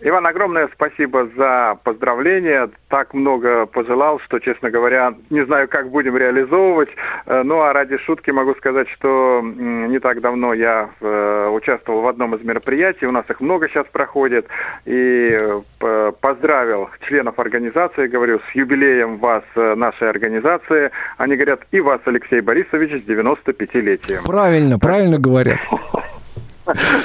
[0.00, 2.70] Иван, огромное спасибо за поздравления.
[2.88, 6.90] Так много пожелал, что, честно говоря, не знаю, как будем реализовывать.
[7.26, 12.08] Э, Ну, а ради шутки могу сказать, что не так давно я э, участвовал в
[12.08, 13.06] одном из мероприятий.
[13.06, 14.46] У нас их много сейчас проходит.
[14.84, 15.36] И
[15.80, 20.90] э, поздравил членов организации, говорю, с юбилеем вас, нашей организации.
[21.16, 24.24] Они говорят, и вас, Алексей Борисович, с 95-летием.
[24.24, 25.58] Правильно, правильно говорят.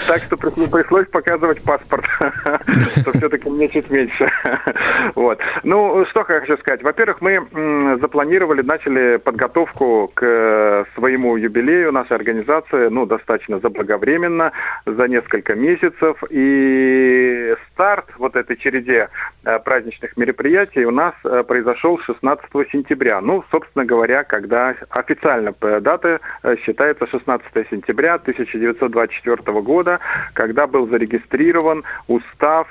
[0.07, 2.05] Так что при- пришлось показывать паспорт,
[2.97, 4.31] что все-таки мне чуть меньше.
[5.15, 5.39] Вот.
[5.63, 6.81] Ну, что хочу сказать.
[6.83, 14.51] Во-первых, мы запланировали, начали подготовку к э, своему юбилею нашей организации, ну, достаточно заблаговременно,
[14.85, 16.23] за несколько месяцев.
[16.29, 19.09] И старт вот этой череде
[19.43, 23.19] э, праздничных мероприятий у нас э, произошел 16 сентября.
[23.21, 26.19] Ну, собственно говоря, когда официально э, дата
[26.63, 29.99] считается 16 сентября 1924 года,
[30.33, 32.67] когда был зарегистрирован устав,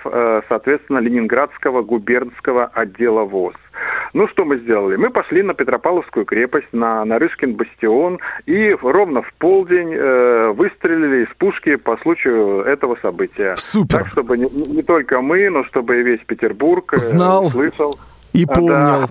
[0.49, 3.55] соответственно, Ленинградского губернского отдела ВОЗ.
[4.15, 4.97] Ну, что мы сделали?
[4.97, 11.35] Мы пошли на Петропавловскую крепость, на Нарышкин бастион, и ровно в полдень э, выстрелили из
[11.39, 13.55] пушки по случаю этого события.
[13.57, 13.99] Супер!
[14.01, 17.99] Так, чтобы не, не только мы, но чтобы и весь Петербург э, Знал слышал.
[18.33, 18.69] и помнил.
[18.69, 19.09] да.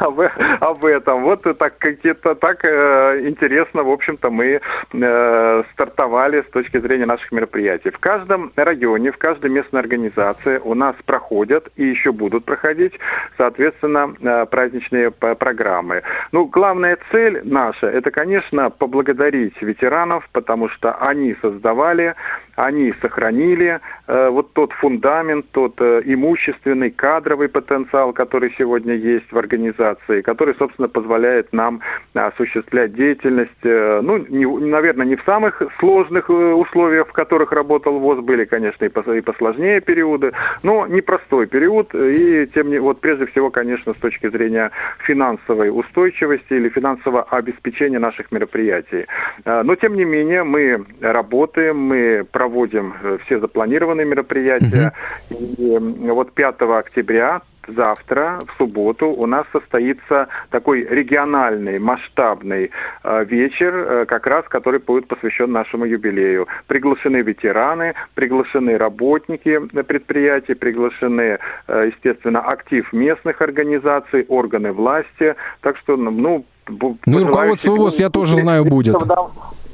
[0.00, 0.20] Об,
[0.60, 1.22] об этом.
[1.22, 4.60] Вот так какие-то так э, интересно, в общем-то, мы
[4.92, 7.90] э, стартовали с точки зрения наших мероприятий.
[7.90, 12.94] В каждом районе, в каждой местной организации у нас проходят и еще будут проходить,
[13.36, 16.02] соответственно, э, праздничные программы.
[16.32, 22.14] Ну, главная цель наша, это, конечно, поблагодарить ветеранов, потому что они создавали,
[22.56, 29.38] они сохранили э, вот тот фундамент, тот э, имущественный, кадровый потенциал, который сегодня есть в
[29.38, 31.80] организации, который, собственно, позволяет нам
[32.14, 37.98] осуществлять деятельность, э, ну, не, наверное, не в самых сложных э, условиях, в которых работал
[37.98, 43.00] ВОЗ, были, конечно, и, пос- и посложнее периоды, но непростой период, и тем не вот
[43.00, 44.70] прежде всего, конечно, с точки зрения
[45.06, 49.06] финансовой устойчивости или финансового обеспечения наших мероприятий.
[49.44, 54.92] Э, Но, тем не менее, мы работаем, мы проводим все запланированные мероприятия.
[55.30, 62.70] И м, вот 5 октября завтра, в субботу, у нас состоится такой региональный, масштабный
[63.04, 66.46] э, вечер, э, как раз который будет посвящен нашему юбилею.
[66.66, 71.38] Приглашены ветераны, приглашены работники предприятий, приглашены,
[71.68, 75.34] э, естественно, актив местных организаций, органы власти.
[75.60, 78.96] Так что, ну, Ну и руководство ВОЗ, я тоже знаю, будет.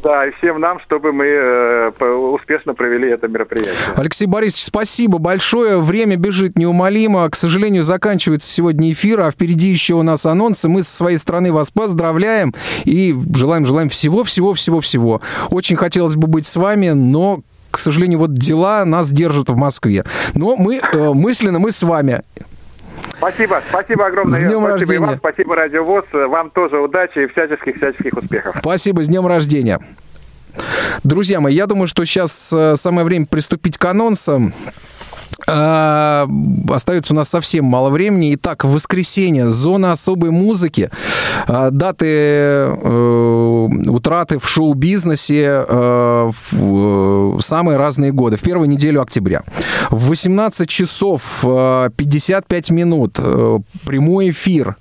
[0.02, 1.90] Да, и всем нам, чтобы мы э,
[2.34, 3.74] успешно провели это мероприятие.
[3.94, 5.80] Алексей Борисович, спасибо большое.
[5.80, 7.28] Время бежит неумолимо.
[7.30, 10.68] К сожалению, заканчивается сегодня эфир, а впереди еще у нас анонсы.
[10.68, 12.52] Мы со своей стороны вас поздравляем
[12.84, 15.20] и желаем, желаем всего-всего-всего-всего.
[15.50, 20.04] Очень хотелось бы быть с вами, но к сожалению, вот дела нас держат в Москве.
[20.34, 22.22] Но мы э, мысленно, мы с вами.
[23.22, 24.40] Спасибо, спасибо огромное.
[24.40, 25.06] С днем спасибо рождения.
[25.06, 26.04] Вам, спасибо Радио ВОЗ.
[26.12, 28.56] Вам тоже удачи и всяческих, всяческих успехов.
[28.58, 29.78] Спасибо, с днем рождения.
[31.04, 34.52] Друзья мои, я думаю, что сейчас э, самое время приступить к анонсам.
[35.46, 36.28] А,
[36.68, 38.34] остается у нас совсем мало времени.
[38.34, 40.90] Итак, воскресенье зона особой музыки.
[41.46, 48.36] А, даты э, утраты в шоу-бизнесе э, в, э, самые разные годы.
[48.36, 49.42] В первую неделю октября.
[49.90, 54.76] В 18 часов э, 55 минут э, прямой эфир.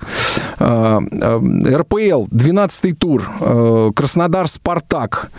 [0.60, 3.30] Э, э, РПЛ, 12 тур.
[3.39, 5.32] Э, Краснодар Спартак.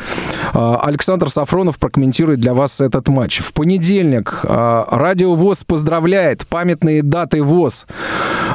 [0.54, 3.38] Э, Александр Сафронов прокомментирует для вас этот матч.
[3.38, 6.46] В понедельник э, Радио ВОЗ поздравляет.
[6.46, 7.86] Памятные даты ВОЗ.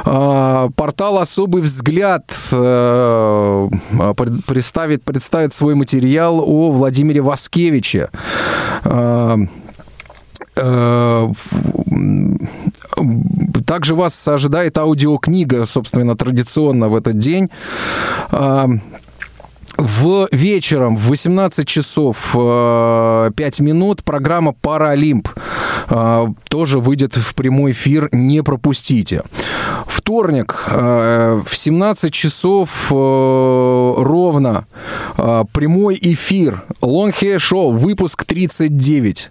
[0.06, 3.68] Э, Портал «Особый взгляд» э,
[4.16, 8.08] пред- представит, представит свой материал о Владимире Васкевиче.
[8.84, 9.36] Э,
[10.56, 11.28] э,
[13.66, 17.50] Также вас ожидает аудиокнига, собственно, традиционно в этот день.
[20.00, 25.28] В вечером в 18 часов э, 5 минут программа «Паралимп»
[25.90, 29.24] э, тоже выйдет в прямой эфир, не пропустите.
[29.88, 34.66] Вторник э, в 17 часов э, ровно
[35.16, 39.30] э, прямой эфир Long Hair Show, выпуск 39.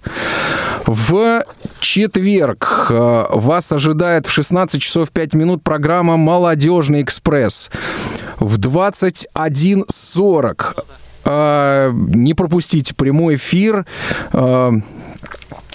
[0.86, 1.46] В
[1.80, 7.72] четверг э, вас ожидает в 16 часов 5 минут программа «Молодежный экспресс».
[8.40, 10.84] В 21.40
[11.26, 13.86] э, не пропустите прямой эфир.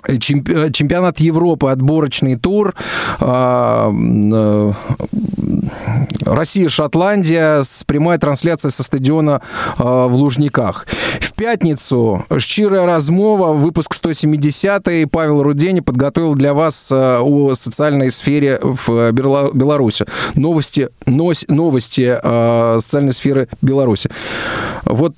[0.07, 2.75] Э, чемпи- Чемпионат Европы, отборочный тур.
[3.21, 4.73] э, э,
[6.25, 9.41] Россия-Шотландия с прямой трансляцией со стадиона
[9.79, 10.87] э, в Лужниках.
[11.21, 18.59] В пятницу «Щирая размова», выпуск 170 Павел Рудени подготовил для вас э, о социальной сфере
[18.63, 20.07] в Бела- Беларуси.
[20.35, 24.11] Новости, новости э, социальной сферы Беларуси.
[24.85, 25.15] Вот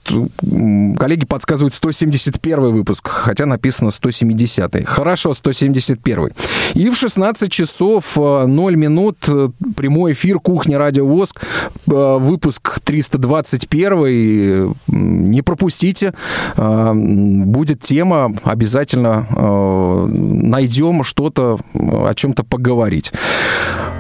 [0.99, 6.31] коллеги подсказывают 171 выпуск, хотя написано 170 Хорошо, 171
[6.75, 11.41] И в 16 часов э, 0 минут э, прямой эфир «Кухня Радио Воск»,
[11.87, 16.12] э, выпуск 321 М, Не пропустите,
[16.57, 23.12] Э, будет тема, обязательно э, найдем что-то, э, о чем-то поговорить.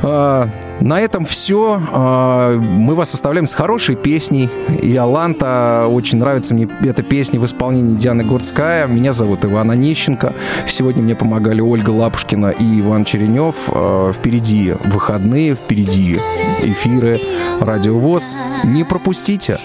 [0.04, 0.46] Э,
[0.80, 1.78] На этом все.
[1.78, 4.50] Мы вас оставляем с хорошей песней.
[4.82, 5.86] И Аланта.
[5.88, 8.86] Очень нравится мне эта песня в исполнении Дианы Гордская.
[8.86, 10.34] Меня зовут Иван Онищенко.
[10.66, 13.54] Сегодня мне помогали Ольга Лапушкина и Иван Черенев.
[13.68, 16.18] Э, Впереди выходные, впереди
[16.62, 17.20] эфиры
[17.60, 18.36] Радио ВОЗ.
[18.64, 19.58] Не пропустите.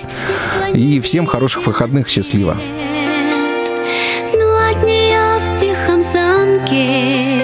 [0.74, 2.08] И всем хороших выходных.
[2.08, 2.56] Счастливо.
[4.34, 7.39] Но от нее в тихом замке